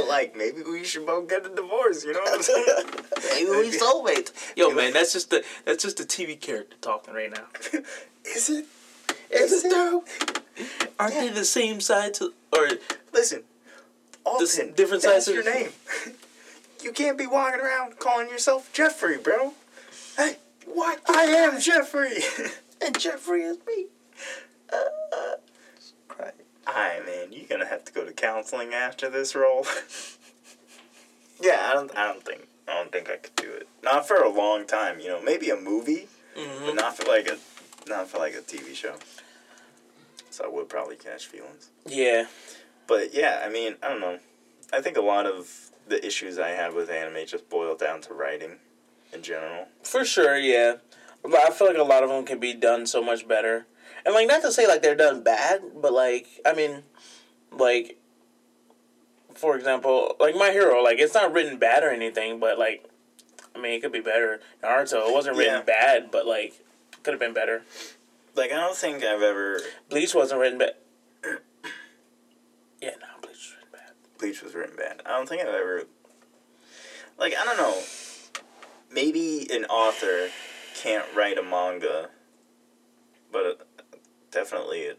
[0.00, 2.66] but like maybe we should both get a divorce, you know what I'm saying?
[3.32, 4.32] maybe we soulmates.
[4.56, 7.46] Yo, man, that's just the that's just the TV character talking right now.
[8.24, 8.66] Is it?
[9.30, 10.04] Is it though?
[10.98, 12.68] Aren't they the same side to or
[13.12, 13.44] Listen, s-
[14.24, 15.70] Alton, different that's sides of- your name.
[16.82, 19.54] you can't be walking around calling yourself Jeffrey, bro.
[20.16, 20.36] Hey,
[20.66, 21.00] what?
[21.08, 22.18] I am Jeffrey.
[22.84, 23.86] and Jeffrey is me.
[24.72, 25.36] Right.
[26.66, 29.66] Alright, man, you're gonna have to go to counseling after this role.
[31.40, 31.96] yeah, I don't.
[31.96, 32.46] I don't think.
[32.68, 33.66] I don't think I could do it.
[33.82, 35.00] Not for a long time.
[35.00, 36.76] You know, maybe a movie, but Mm-hmm.
[36.76, 37.36] not for like a,
[37.88, 38.94] not for like a TV show.
[40.30, 41.68] So I would probably catch feelings.
[41.84, 42.26] Yeah,
[42.86, 44.18] But yeah, I mean, I don't know.
[44.72, 48.14] I think a lot of the issues I have with anime just boil down to
[48.14, 48.52] writing,
[49.12, 49.66] in general.
[49.82, 50.38] for sure.
[50.38, 50.76] Yeah,
[51.24, 53.66] I feel like a lot of them can be done so much better.
[54.04, 56.82] And like, not to say like they're done bad, but like, I mean,
[57.50, 57.98] like,
[59.34, 62.84] for example, like My Hero, like it's not written bad or anything, but like,
[63.54, 64.40] I mean, it could be better.
[64.62, 65.62] Naruto, it wasn't written Yeah.
[65.62, 66.54] bad, but like,
[67.02, 67.62] could have been better.
[68.34, 70.74] Like I don't think I've ever Bleach wasn't written bad.
[72.80, 73.92] yeah, no, Bleach was written bad.
[74.18, 75.02] Bleach was written bad.
[75.06, 75.84] I don't think I've ever
[77.18, 77.78] like I don't know.
[78.90, 80.28] Maybe an author
[80.74, 82.08] can't write a manga,
[83.30, 83.66] but
[84.32, 84.92] definitely a,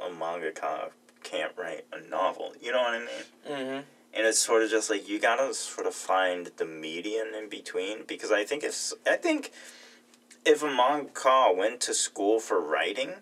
[0.00, 0.90] a mangaka
[1.22, 2.54] can't write a novel.
[2.60, 3.08] You know what I mean?
[3.48, 3.80] Mm-hmm.
[4.14, 8.04] and it's sort of just like you gotta sort of find the median in between
[8.06, 9.52] because I think if I think
[10.44, 13.12] if a mangaka went to school for writing,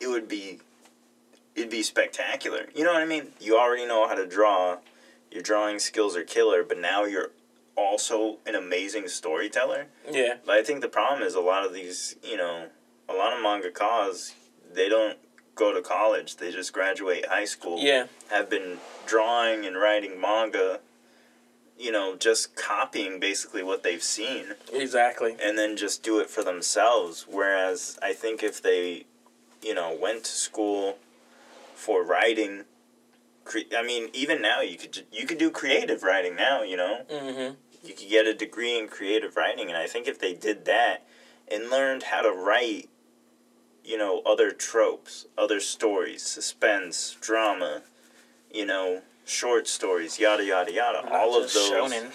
[0.00, 0.60] it would be
[1.54, 2.66] it'd be spectacular.
[2.74, 3.28] You know what I mean?
[3.40, 4.78] You already know how to draw,
[5.30, 7.30] your drawing skills are killer, but now you're
[7.76, 9.86] also an amazing storyteller.
[10.10, 10.36] Yeah.
[10.44, 12.66] But I think the problem is a lot of these, you know,
[13.08, 14.34] a lot of mangakas,
[14.74, 15.18] they don't
[15.54, 16.36] go to college.
[16.36, 18.06] They just graduate high school Yeah.
[18.30, 20.80] have been drawing and writing manga,
[21.78, 25.36] you know, just copying basically what they've seen Exactly.
[25.42, 27.26] and then just do it for themselves.
[27.28, 29.04] Whereas I think if they,
[29.62, 30.98] you know, went to school
[31.74, 32.64] for writing,
[33.44, 36.62] cre- I mean, even now you could you could do creative writing now.
[36.62, 37.54] You know, Mm-hmm.
[37.86, 41.06] you could get a degree in creative writing, and I think if they did that
[41.48, 42.88] and learned how to write,
[43.90, 47.82] you know, other tropes, other stories, suspense, drama,
[48.54, 52.12] you know, short stories, yada yada yada, all of those, Shonen.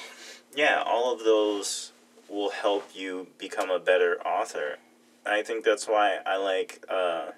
[0.55, 1.91] yeah, all of those
[2.29, 4.77] will help you become a better author.
[5.25, 6.85] I think that's why I like.
[6.87, 7.31] Uh,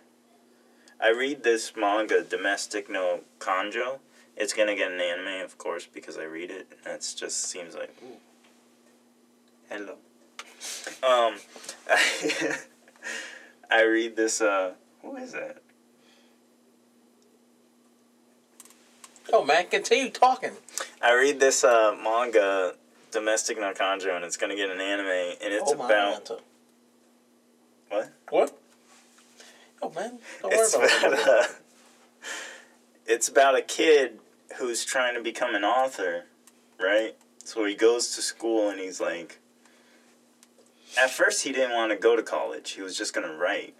[1.01, 3.99] I read this manga, Domestic No Kanjo.
[4.35, 6.67] It's gonna get an anime, of course, because I read it.
[6.85, 8.17] And it just seems like, ooh,
[9.67, 9.95] hello.
[11.01, 11.35] Um,
[13.69, 14.41] I, read this.
[14.41, 15.61] Uh, who is that?
[19.31, 20.51] Oh man, continue talking.
[21.01, 22.75] I read this uh, manga,
[23.11, 26.37] Domestic No and it's gonna get an anime, and it's oh, about Atlanta.
[27.89, 28.11] what?
[28.29, 28.57] What?
[29.81, 31.27] Oh man, don't worry It's about about it.
[31.27, 31.45] a,
[33.05, 34.19] it's about a kid
[34.57, 36.25] who's trying to become an author,
[36.79, 37.15] right?
[37.43, 39.39] So he goes to school and he's like,
[40.97, 42.71] at first he didn't want to go to college.
[42.71, 43.75] He was just gonna write,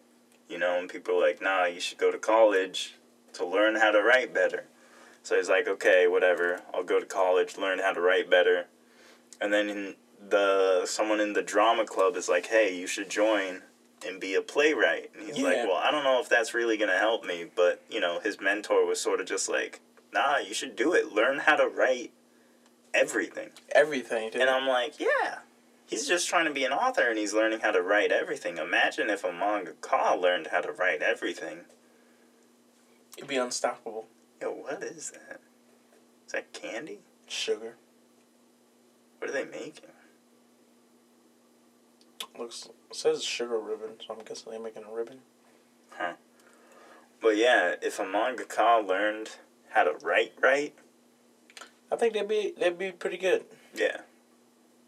[0.49, 0.78] you know.
[0.80, 2.95] And people were like, "Nah, you should go to college
[3.34, 4.65] to learn how to write better."
[5.24, 6.61] So he's like, "Okay, whatever.
[6.74, 8.68] I'll go to college, learn how to write better."
[9.41, 13.63] And then the someone in the drama club is like, "Hey, you should join."
[14.05, 15.09] And be a playwright.
[15.15, 17.47] And he's like, Well, I don't know if that's really going to help me.
[17.55, 19.82] But, you know, his mentor was sort of just like,
[20.13, 21.11] Nah, you should do it.
[21.13, 22.11] Learn how to write
[22.93, 23.49] everything.
[23.72, 24.30] Everything.
[24.30, 24.41] Dude.
[24.41, 25.39] And I'm like, yeah.
[25.88, 28.58] He's just trying to be an author and he's learning how to write everything.
[28.58, 31.60] Imagine if a manga mangaka learned how to write everything.
[33.18, 34.06] It'd be unstoppable.
[34.42, 35.40] Yo, what is that?
[36.26, 37.00] Is that candy?
[37.26, 37.76] Sugar.
[39.18, 39.90] What are they making?
[42.38, 45.20] Looks says sugar ribbon, so I'm guessing they're making a ribbon.
[45.92, 46.14] Huh.
[47.22, 49.30] But yeah, if a manga mangaka learned
[49.70, 50.76] how to write right,
[51.92, 53.46] I think they'd be they'd be pretty good.
[53.74, 54.02] yeah.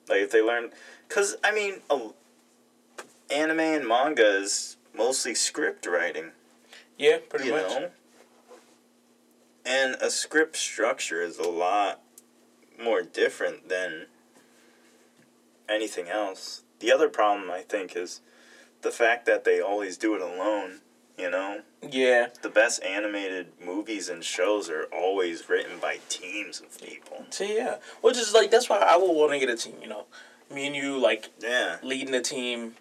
[0.10, 0.72] Like if they learn,
[1.08, 2.10] cause I mean, a,
[3.32, 6.32] anime and manga is mostly script writing.
[6.98, 7.70] Yeah, pretty you much.
[7.70, 7.90] know?
[9.66, 12.02] And a script structure is a lot
[12.82, 14.08] more different than
[15.68, 16.64] anything else.
[16.80, 18.22] The other problem I think is
[18.82, 20.80] the fact that they always do it alone,
[21.20, 21.62] you know?
[21.88, 27.26] Yeah, The best animated movies and shows are always written by teams of people.
[27.30, 29.76] see, yeah, which is like that's why I would want to get a team.
[29.82, 30.06] You know,
[30.52, 31.78] me and you like Yeah.
[31.84, 32.76] leading the team,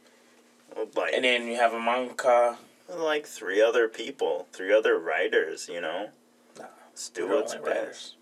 [0.75, 2.59] Well, Like, and then you have a mangaka.
[2.89, 6.11] like three other people, three other writers, you know?
[6.59, 7.65] Nah, Let's do what's best.
[7.67, 8.15] writers.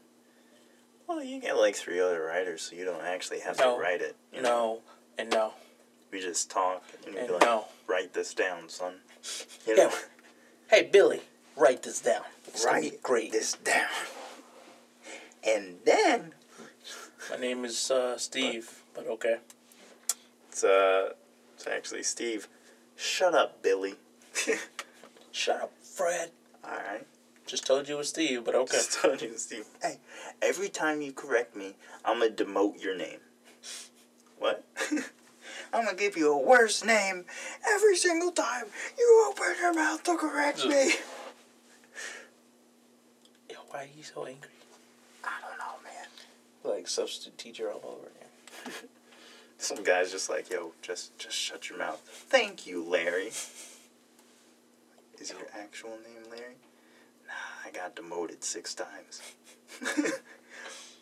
[1.06, 3.74] Well, you get like three other writers, so you don't actually have No.
[3.76, 4.16] to write it.
[4.32, 4.48] You know?
[4.48, 4.82] No,
[5.18, 5.54] and no,
[6.12, 7.66] We just talk and you and be like, no.
[7.86, 9.00] write this down, son.
[9.66, 9.90] You Yeah.
[10.68, 11.20] Hey Billy,
[11.56, 12.22] write this down.
[12.46, 13.32] It's write great.
[13.32, 13.88] this down.
[15.46, 16.32] And then
[17.30, 19.36] My name is uh, Steve, but okay.
[20.48, 21.10] it's uh,
[21.54, 22.48] it's actually Steve.
[22.96, 23.94] Shut up, Billy.
[25.32, 26.30] Shut up, Fred.
[26.64, 27.06] All right.
[27.46, 28.76] Just told you it was Steve, but okay.
[28.76, 29.66] Just told you, it was Steve.
[29.80, 29.98] Hey,
[30.42, 31.74] every time you correct me,
[32.04, 33.20] I'm gonna demote your name.
[34.38, 34.64] What?
[35.76, 37.26] I'm gonna give you a worse name
[37.68, 38.64] every single time
[38.98, 40.94] you open your mouth to correct me.
[43.50, 44.48] Yo, why are you so angry?
[45.22, 46.06] I don't know, man.
[46.64, 48.72] Like substitute teacher all over again.
[49.58, 52.00] Some guy's just like, yo, just just shut your mouth.
[52.30, 53.32] Thank you, Larry.
[55.20, 56.56] Is your actual name Larry?
[57.26, 59.20] Nah, I got demoted six times.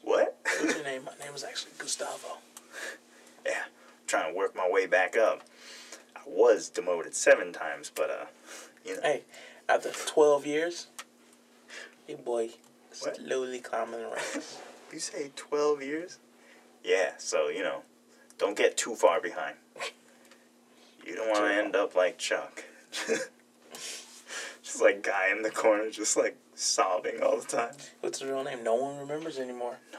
[0.02, 0.36] what?
[0.42, 1.04] What's your name?
[1.04, 2.38] My name is actually Gustavo.
[4.06, 5.42] Trying to work my way back up.
[6.16, 8.24] I was demoted seven times, but uh,
[8.84, 9.22] you know, Hey,
[9.68, 10.86] after 12 years,
[12.08, 12.50] your boy
[13.00, 13.16] What?
[13.16, 14.58] slowly climbing ranks.
[14.92, 16.18] you say twelve years?
[16.84, 17.82] Yeah, so you know,
[18.38, 19.56] don't get too far behind.
[21.06, 22.64] You don't want to end up like Chuck.
[24.62, 27.74] just like guy in the corner, just like sobbing all the time.
[28.00, 28.62] What's his real name?
[28.64, 29.76] No one remembers anymore.
[29.92, 29.98] No.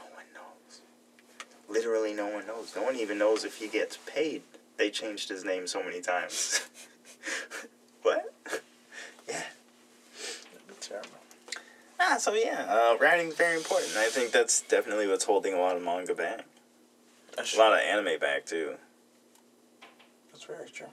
[1.76, 2.72] Literally, no one knows.
[2.74, 4.40] No one even knows if he gets paid.
[4.78, 6.66] They changed his name so many times.
[8.02, 8.32] what?
[9.28, 9.42] Yeah.
[10.52, 11.10] That'd be terrible.
[12.00, 13.94] Ah, so yeah, uh, writing's very important.
[13.98, 16.46] I think that's definitely what's holding a lot of manga back.
[17.36, 18.76] That's, A lot of anime back too.
[20.32, 20.86] that's very true.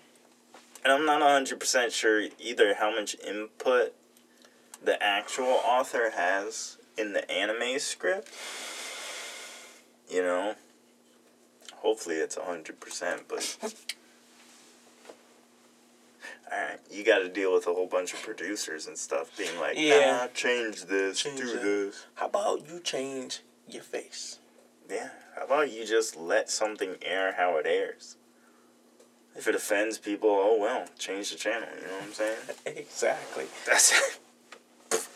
[0.84, 3.94] And I'm not 100% sure either how much input
[4.84, 8.30] the actual author has in the anime script.
[10.10, 10.56] You know?
[11.84, 13.58] Hopefully it's 100%, but.
[16.52, 20.12] Alright, you gotta deal with a whole bunch of producers and stuff being like, Yeah.
[20.22, 22.06] nah, change this, Change do that." this.
[22.16, 24.40] How about you change your face?
[24.90, 28.18] Yeah, how about you just let something air how it airs?
[29.36, 32.38] If it offends people, oh well, change the channel, you know what I'm saying?
[32.66, 33.46] Exactly.
[33.68, 34.20] That's it.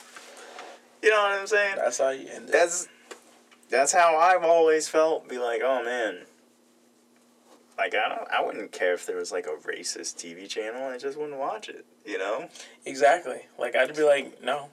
[1.03, 1.75] You know what I'm saying?
[1.77, 2.51] That's how you end it.
[2.51, 2.87] That's
[3.69, 5.29] that's how I've always felt.
[5.29, 6.21] Be like, oh man.
[7.77, 10.97] Like I don't I wouldn't care if there was like a racist TV channel, I
[10.97, 11.85] just wouldn't watch it.
[12.05, 12.49] You know?
[12.85, 13.41] Exactly.
[13.59, 14.69] Like, I'd be like, no,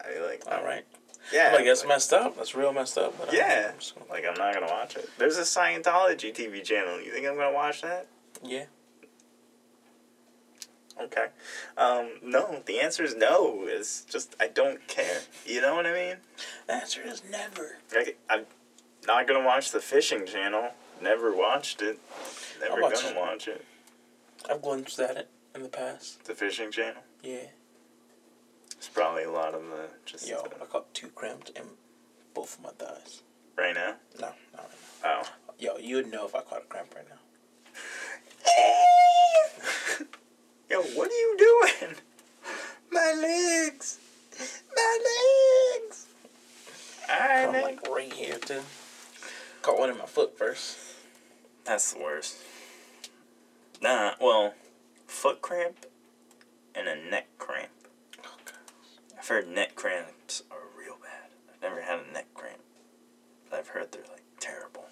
[0.00, 0.84] I'd be like, all right.
[1.32, 1.52] Yeah.
[1.52, 2.36] like, that's like, messed up.
[2.36, 3.18] That's real messed up.
[3.18, 3.70] But I'm- Yeah.
[3.72, 5.10] I'm just like I'm not gonna watch it.
[5.18, 7.00] There's a Scientology TV channel.
[7.00, 8.06] You think I'm gonna watch that?
[8.42, 8.64] yeah.
[10.98, 11.26] Okay.
[11.76, 13.64] Um, no, the answer is no.
[13.66, 15.20] It's just I don't care.
[15.44, 16.16] You know what I mean?
[16.66, 17.76] The answer is never.
[18.30, 18.46] I'm
[19.06, 20.70] not gonna watch the fishing channel.
[21.00, 21.98] Never watched it.
[22.60, 23.16] Never watch gonna it.
[23.16, 23.64] watch it.
[24.50, 26.24] I've glimpsed at it in the past.
[26.24, 27.02] The fishing channel.
[27.22, 27.46] Yeah.
[28.76, 31.62] It's probably a lot of the just Yo, uh, I got two cramps in
[32.34, 33.22] both of my thighs.
[33.56, 33.94] right now.
[34.20, 34.70] No, not right
[35.04, 35.22] now.
[35.22, 35.28] Oh.
[35.58, 37.16] Yo, you would know if I caught a cramp right now.
[40.70, 41.94] Yo, what are you doing?
[42.90, 43.98] My legs.
[44.74, 44.98] My
[45.80, 46.06] legs.
[47.08, 48.60] I'm like right here too.
[49.66, 50.78] Caught one in my foot first.
[51.64, 52.36] That's the worst.
[53.82, 54.54] Nah, well,
[55.08, 55.86] foot cramp
[56.72, 57.72] and a neck cramp.
[58.24, 58.36] Oh,
[59.18, 61.30] I've heard neck cramps are real bad.
[61.52, 62.60] I've never had a neck cramp.
[63.50, 64.84] But I've heard they're like terrible.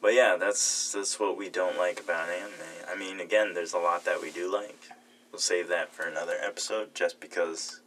[0.00, 2.50] But yeah, that's that's what we don't like about anime.
[2.90, 4.88] I mean, again, there's a lot that we do like.
[5.30, 7.82] We'll save that for another episode just because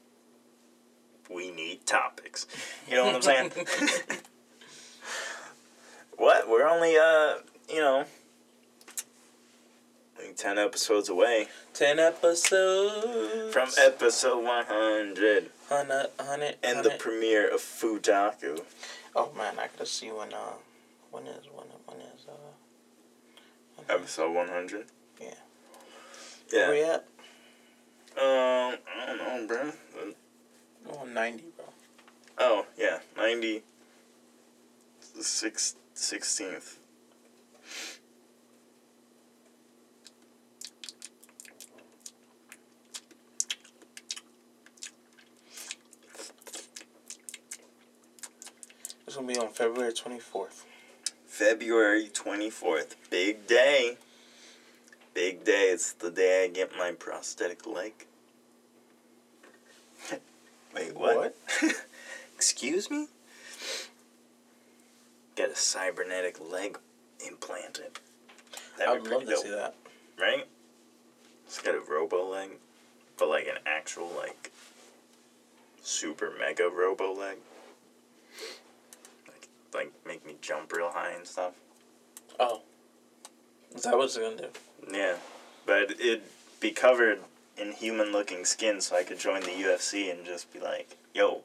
[1.32, 2.46] we need topics.
[2.88, 3.52] You know what I'm saying?
[6.18, 6.50] what?
[6.50, 7.36] We're only uh,
[7.70, 8.06] you know,
[10.36, 13.54] 10 episodes away Ten episodes.
[13.54, 15.50] from episode 100.
[15.70, 18.62] Hundred, hundred, and the premiere of Fudaku.
[19.16, 20.54] Oh man, I gotta see when uh
[21.12, 22.34] when is when when is uh
[23.94, 24.86] Episode 100?
[25.22, 25.28] Yeah.
[26.52, 26.68] Yeah.
[26.68, 27.06] where we at?
[28.18, 30.14] Um, I don't know, bro.
[30.90, 31.66] Oh, 90, bro.
[32.40, 33.00] Oh, yeah.
[33.16, 33.62] 90.
[35.22, 36.76] Six, 16th.
[49.06, 50.66] It's gonna be on February twenty fourth.
[51.38, 52.96] February 24th.
[53.12, 53.98] Big day.
[55.14, 55.70] Big day.
[55.72, 57.94] It's the day I get my prosthetic leg.
[60.76, 61.36] Wait, what?
[62.36, 63.08] Excuse me?
[65.68, 66.78] Get a cybernetic leg
[67.26, 68.00] implanted.
[68.76, 69.76] I That'd would be love pretty to dope, see that.
[70.20, 70.48] right?
[71.46, 72.52] It's got a robo leg,
[73.18, 74.52] but like an actual like
[75.82, 77.38] super mega robo leg.
[79.28, 81.54] Like, like make me jump real high and stuff.
[82.40, 82.62] Oh.
[83.76, 84.48] Is that what it's gonna do?
[84.92, 85.16] Yeah,
[85.66, 86.22] but it'd
[86.60, 87.20] be covered
[87.58, 91.42] in human looking skin, so I could join the UFC and just be like, yo.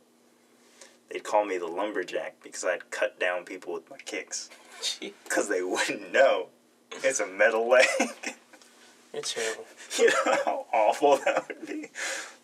[1.11, 4.51] They'd call me the lumberjack because I'd cut down people with my kicks.
[5.01, 6.49] Because they wouldn't know.
[7.03, 7.87] It's a metal leg.
[9.13, 9.65] you're terrible.
[9.99, 11.89] you know how awful that would be?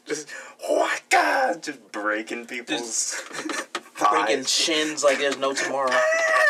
[0.07, 0.29] Just,
[0.71, 1.59] whacka!
[1.61, 3.23] Just breaking people's
[3.99, 5.91] Breaking shins like there's no tomorrow.
[5.91, 6.49] Ah!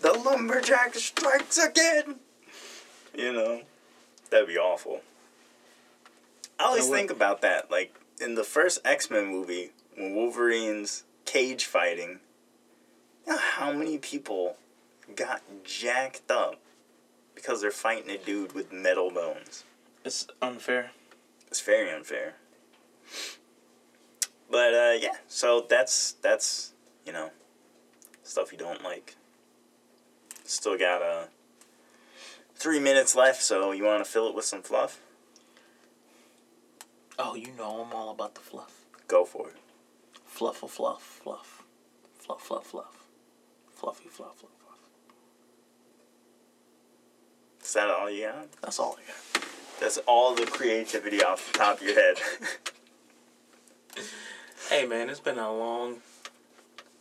[0.00, 2.16] the lumberjack strikes again.
[3.16, 3.62] You know,
[4.30, 5.00] that'd be awful.
[6.58, 7.70] I always think about that.
[7.70, 12.20] Like in the first X Men movie, when Wolverine's cage fighting,
[13.26, 14.56] you know how many people
[15.14, 16.60] got jacked up
[17.34, 19.64] because they're fighting a dude with metal bones?
[20.04, 20.92] It's unfair.
[21.48, 22.34] It's very unfair.
[24.50, 26.72] But uh, yeah, so that's that's
[27.06, 27.30] you know
[28.22, 29.16] stuff you don't like.
[30.44, 31.24] Still got uh
[32.54, 35.00] three minutes left, so you want to fill it with some fluff?
[37.18, 38.84] Oh, you know I'm all about the fluff.
[39.06, 39.56] Go for it.
[40.40, 41.62] Fluff, fluff, fluff, fluff,
[42.18, 43.06] fluff, fluff, fluff,
[43.74, 44.78] fluffy, fluff, fluff, fluff.
[47.62, 48.50] Is that all you got?
[48.62, 49.44] That's all I got.
[49.80, 52.16] That's all the creativity off the top of your head.
[54.70, 55.96] Hey man, it's been a long,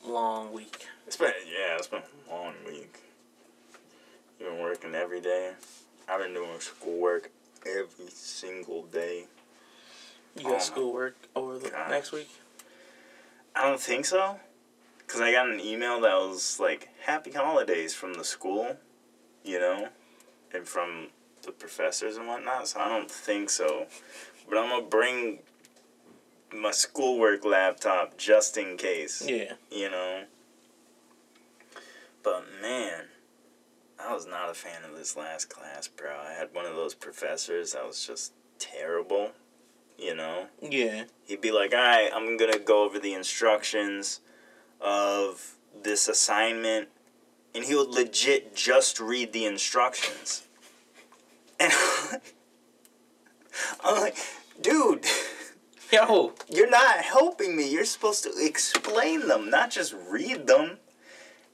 [0.06, 0.88] long week.
[1.08, 3.00] it's been yeah, it's been a long week.
[4.38, 5.54] You've been working every day.
[6.10, 7.32] I've been doing schoolwork
[7.66, 9.28] every single day.
[10.36, 11.90] You Oh, got schoolwork over the God.
[11.90, 12.30] next week?
[13.56, 14.39] I don't think so.
[15.00, 18.78] Because I got an email that was like, Happy Holidays from the school,
[19.43, 19.89] you know,
[20.54, 21.08] and from
[21.43, 22.68] the professors and whatnot.
[22.68, 23.88] So I don't think so.
[24.47, 25.39] But I'm going to bring
[26.54, 29.54] my schoolwork laptop just in case, Yeah.
[29.72, 30.24] you know.
[32.24, 33.06] But man,
[34.00, 36.12] I was not a fan of this last class, bro.
[36.20, 39.32] I had one of those professors that was just terrible,
[40.00, 41.06] you know Yeah.
[41.26, 44.22] he'd be like, "All right, I'm gonna go over the instructions
[44.80, 46.89] of this assignment,"
[47.54, 50.43] and he would legit just read the instructions.
[51.60, 51.74] And
[53.84, 54.18] I'm like,
[54.62, 55.06] "Dude,
[55.91, 56.34] Yo.
[56.47, 57.68] you're not helping me.
[57.70, 60.78] You're supposed to explain them, not just read them.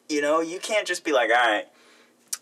[0.09, 1.67] You know, you can't just be like, all right,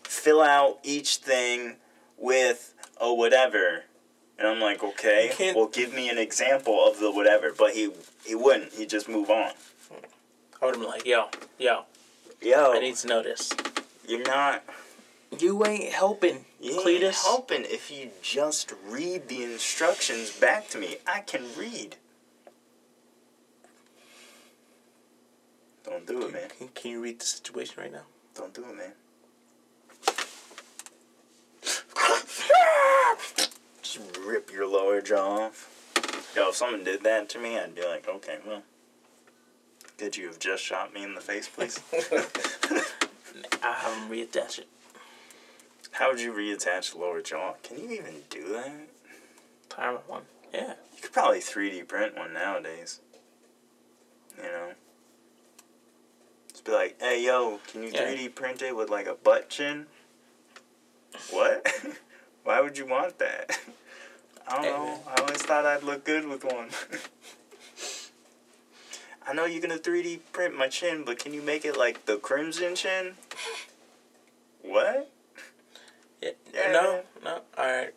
[0.02, 1.76] fill out each thing
[2.18, 3.84] with a whatever.
[4.38, 7.52] And I'm like, okay, well, give me an example of the whatever.
[7.56, 7.90] But he
[8.24, 8.72] he wouldn't.
[8.72, 9.52] He'd just move on.
[10.60, 11.28] I would have been like, yo,
[11.58, 11.84] yo,
[12.40, 13.52] Yo, I need to know this.
[14.06, 14.62] you're not.
[15.38, 20.98] You ain't helping, You ain't helping if you just read the instructions back to me.
[21.06, 21.96] I can read.
[25.84, 26.48] Don't do it, man.
[26.56, 28.02] Can, can you read the situation right now?
[28.34, 28.92] Don't do it, man.
[33.94, 36.32] Just rip your lower jaw off.
[36.34, 38.62] Yo, if someone did that to me, I'd be like, okay, well,
[39.98, 41.78] could you have just shot me in the face, please?
[43.62, 44.66] I have them reattach it.
[45.92, 47.54] How would you reattach the lower jaw?
[47.62, 48.72] Can you even do that?
[49.68, 50.22] Time one.
[50.52, 50.74] Yeah.
[50.96, 53.00] You could probably 3D print one nowadays.
[54.36, 54.70] You know?
[56.50, 58.12] Just be like, hey, yo, can you Yeah.
[58.12, 59.86] 3D print it with like a butt chin?
[61.30, 61.72] What?
[62.42, 63.56] Why would you want that?
[64.48, 64.84] I don't Hey, know.
[64.84, 65.00] man.
[65.06, 66.68] I always thought I'd look good with one.
[69.26, 72.16] I know you're gonna 3D print my chin, but can you make it like the
[72.18, 73.14] crimson chin?
[74.62, 75.10] What?
[76.22, 76.30] Yeah.
[76.54, 76.72] Yeah.
[76.72, 77.02] No.
[77.22, 77.40] No.
[77.58, 77.92] All right.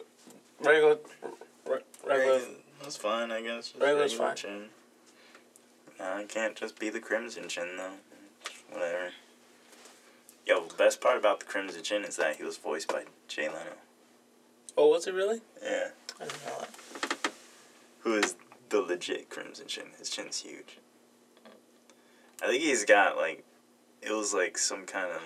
[0.59, 0.97] Regular.
[1.65, 2.41] re- Regular.
[2.81, 3.69] That's fine, I guess.
[3.69, 4.35] Just Regular's regular fine.
[4.35, 4.65] Chin.
[5.97, 7.93] No, it can't just be the crimson chin though.
[8.69, 9.11] Whatever.
[10.45, 13.47] Yo, the best part about the crimson chin is that he was voiced by Jay
[13.47, 13.61] Leno.
[14.75, 15.39] Oh, was it really?
[15.63, 15.87] Yeah.
[16.19, 16.67] Know.
[17.99, 18.35] Who is
[18.69, 19.85] the legit crimson chin?
[19.97, 20.79] His chin's huge.
[22.41, 23.43] I think he's got like,
[24.01, 25.21] it was like some kind of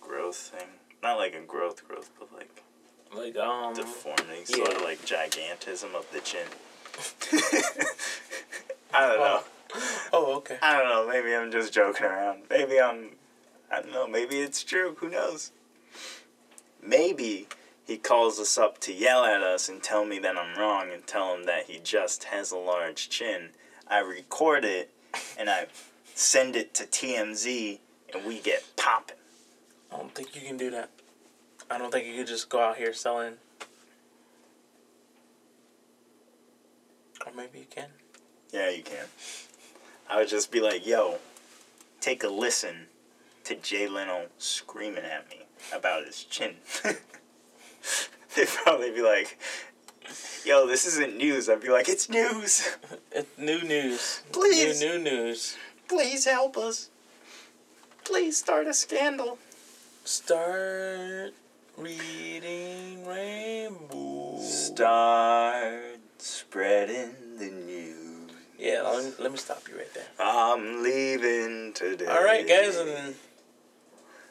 [0.00, 0.68] growth thing.
[1.02, 2.62] Not like a growth growth, but like
[3.14, 3.74] Like um.
[3.74, 6.46] deformity, sort of like gigantism of the chin.
[8.94, 9.40] I don't know.
[10.12, 10.58] Oh, okay.
[10.62, 11.06] I don't know.
[11.12, 12.42] Maybe I'm just joking around.
[12.48, 13.10] Maybe I'm.
[13.70, 14.06] I don't know.
[14.06, 14.96] Maybe it's true.
[14.98, 15.52] Who knows?
[16.82, 17.46] Maybe
[17.86, 21.06] he calls us up to yell at us and tell me that I'm wrong and
[21.06, 23.50] tell him that he just has a large chin.
[23.86, 24.90] I record it
[25.38, 25.66] and I
[26.14, 27.78] send it to TMZ
[28.12, 29.16] and we get popping.
[29.92, 30.90] I don't think you can do that.
[31.70, 33.34] I don't think you could just go out here selling.
[37.24, 37.88] Or maybe you can.
[38.52, 39.06] Yeah, you can.
[40.10, 41.18] I would just be like, yo,
[42.00, 42.86] take a listen
[43.44, 46.56] to Jay Leno screaming at me about his chin.
[48.36, 49.38] They'd probably be like,
[50.44, 51.48] yo, this isn't news.
[51.48, 52.68] I'd be like, it's news.
[53.12, 54.22] It's new news.
[54.30, 54.82] Please.
[54.82, 55.56] New, new news.
[55.88, 56.90] Please help us.
[58.04, 59.38] Please start a scandal.
[60.04, 61.32] Start
[61.78, 64.38] reading Rainbow.
[64.40, 68.30] Start spreading the news.
[68.58, 70.06] Yeah, let me, let me stop you right there.
[70.18, 72.06] I'm leaving today.
[72.06, 73.14] All right, guys, and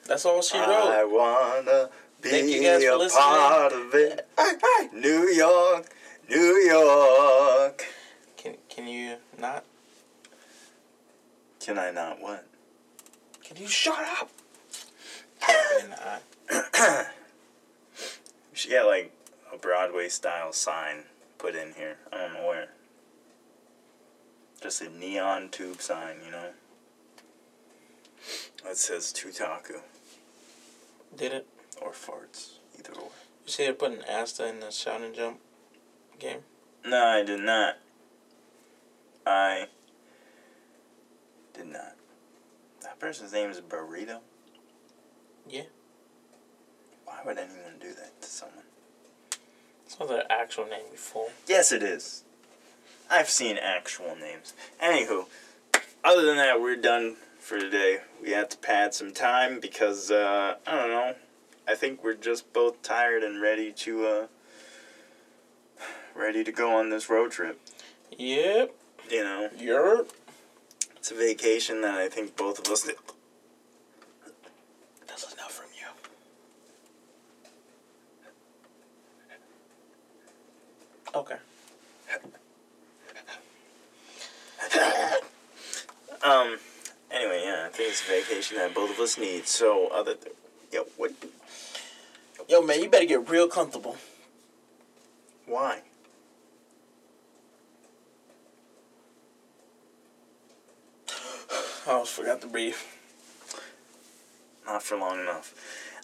[0.08, 0.70] that's all she wrote.
[0.70, 1.90] I wanna
[2.30, 3.24] Thank you guys for listening.
[3.24, 4.28] part of it.
[4.94, 5.86] New York,
[6.28, 7.86] New York.
[8.36, 9.64] Can can you not?
[11.60, 12.48] Can I not what?
[13.44, 14.30] Can you shut up?
[15.40, 15.96] Can
[16.50, 17.06] I?
[18.52, 19.12] We should get like
[19.54, 21.04] a Broadway style sign
[21.38, 21.98] put in here.
[22.12, 22.70] I don't know where.
[24.62, 26.50] Just a neon tube sign, you know.
[28.64, 29.82] That says Tutaku
[31.16, 31.48] Did it?
[31.96, 33.08] Or farts, either way.
[33.46, 35.40] You see, they're putting Asta in the Shonen Jump
[36.20, 36.40] game.
[36.86, 37.78] No, I did not.
[39.26, 39.68] I
[41.54, 41.96] did not.
[42.82, 44.20] That person's name is Burrito.
[45.50, 45.64] Yeah.
[47.06, 48.66] Why would anyone do that to someone?
[49.86, 51.30] It's not their actual name before.
[51.48, 52.24] Yes, it is.
[53.10, 54.54] I've seen actual names.
[54.84, 55.26] Anywho,
[56.04, 58.00] other than that, we're done for today.
[58.22, 61.16] We had to pad some time because uh, I don't know.
[61.68, 64.28] I think we're just both tired and ready to uh,
[66.16, 67.60] ready to go on this road trip.
[68.18, 68.74] Yep.
[69.10, 70.10] You know, Yep.
[70.98, 72.90] it's a vacation that I think both of us.
[75.08, 75.88] That's enough from you.
[81.20, 81.36] Okay.
[86.24, 86.58] Um.
[87.12, 89.48] Anyway, yeah, I think it's a vacation that both of us need.
[89.48, 90.36] So, other, th-
[90.72, 91.12] yo, what?
[92.48, 93.98] Yo, man, you better get real comfortable.
[95.48, 95.82] Why?
[101.88, 102.76] I almost forgot to breathe.
[104.66, 105.54] not for long enough.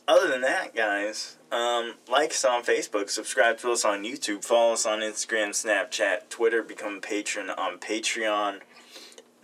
[0.08, 4.74] Other than that, guys, um, like us on Facebook, subscribe to us on YouTube, follow
[4.74, 8.62] us on Instagram, Snapchat, Twitter, become a patron on Patreon.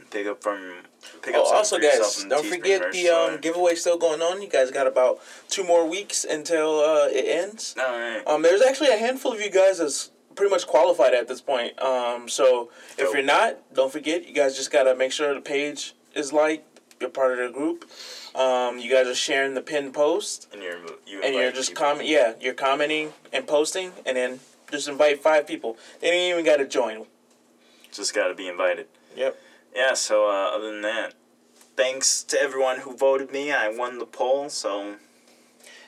[0.09, 0.73] Pick up from
[1.21, 4.41] pick up Oh, something also, guys, don't forget the um, giveaway still going on.
[4.41, 7.75] You guys got about two more weeks until uh, it ends.
[7.77, 8.23] All right.
[8.25, 11.77] Um, there's actually a handful of you guys that's pretty much qualified at this point.
[11.81, 14.27] Um, so if you're not, don't forget.
[14.27, 16.63] You guys just gotta make sure the page is liked.
[16.99, 17.85] You're part of the group.
[18.33, 21.83] Um, you guys are sharing the pinned post, and you're you and you're just people.
[21.83, 22.07] comment.
[22.07, 24.39] Yeah, you're commenting and posting, and then
[24.71, 25.77] just invite five people.
[25.99, 27.05] They ain't even gotta join.
[27.91, 28.87] Just got to be invited.
[29.15, 29.37] Yep.
[29.77, 29.93] Yeah.
[29.93, 31.13] So uh, other than that,
[31.75, 33.51] thanks to everyone who voted me.
[33.53, 34.49] I won the poll.
[34.49, 34.95] So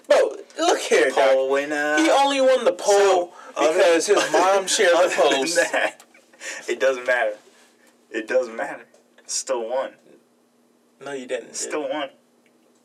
[0.07, 1.11] Bro, look here.
[1.11, 1.97] Poll winner.
[1.97, 5.55] He only won the poll So, other- because his mom shared the post.
[5.55, 6.03] that,
[6.67, 7.33] it doesn't matter.
[8.11, 8.85] It doesn't matter.
[9.27, 9.91] Still won.
[11.03, 11.55] No, you didn't.
[11.55, 12.09] Still won.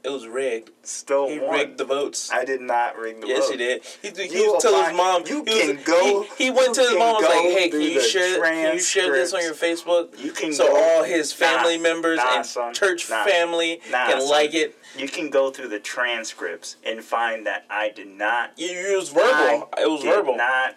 [0.04, 0.70] It was rigged.
[0.82, 1.50] Still He won.
[1.58, 2.30] rigged the votes.
[2.30, 3.38] I did not rig the votes.
[3.38, 3.82] Yes, he did.
[4.02, 5.22] He, he was telling his mom.
[5.26, 7.70] you he was- can go- He, he went to his mom and was like, "Hey,
[7.70, 8.42] can you share?
[8.42, 10.18] Can you share this on your Facebook?
[10.22, 12.74] You can So go, all his family Nah, members nah, and son.
[12.74, 13.24] church Nah.
[13.24, 14.28] family can son.
[14.30, 14.76] like it.
[14.94, 18.52] You can go through the transcripts and find that I did not.
[18.58, 19.70] You used verbal.
[19.76, 20.36] I it was did verbal.
[20.36, 20.76] Not.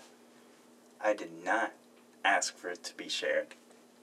[1.04, 1.74] I did not
[2.24, 3.48] ask for it to be shared.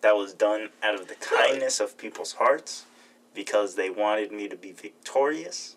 [0.03, 2.85] That was done out of the kindness of people's hearts,
[3.35, 5.77] because they wanted me to be victorious.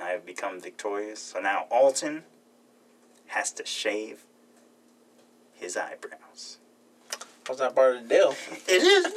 [0.00, 1.20] I have become victorious.
[1.20, 2.24] So now Alton
[3.26, 4.24] has to shave
[5.52, 6.58] his eyebrows.
[7.48, 8.34] Was that part of the deal?
[8.68, 9.12] It is now.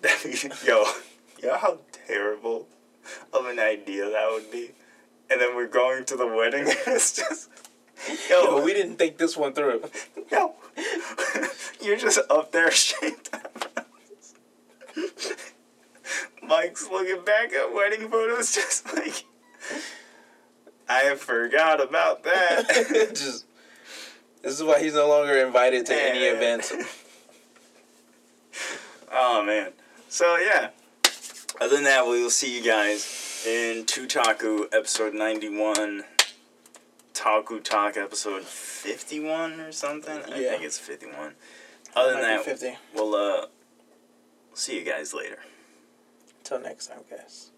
[0.66, 0.84] Yo,
[1.42, 2.68] you know how terrible
[3.32, 4.70] of an idea that would be.
[5.30, 7.50] And then we're going to the wedding, and it's just,
[8.30, 9.82] Yo, yo, we didn't think this one through.
[10.30, 10.54] No.
[11.82, 13.30] you're just up there shaved.
[16.42, 19.24] Mike's looking back at wedding photos, just like
[20.88, 22.66] I forgot about that.
[23.14, 23.44] Just
[24.42, 26.32] this is why he's no longer invited to any Yeah.
[26.32, 26.72] events.
[29.10, 29.72] Oh man.
[30.08, 30.68] So yeah.
[31.60, 36.04] Other than that, we will see you guys in Tutaku episode ninety one.
[37.14, 40.18] Taku Talk episode fifty one or something.
[40.30, 41.32] I think it's fifty one.
[41.96, 42.76] Other than that, 50.
[42.94, 43.46] we'll uh
[44.58, 45.38] see you guys later.
[46.42, 47.52] Till next time, guys.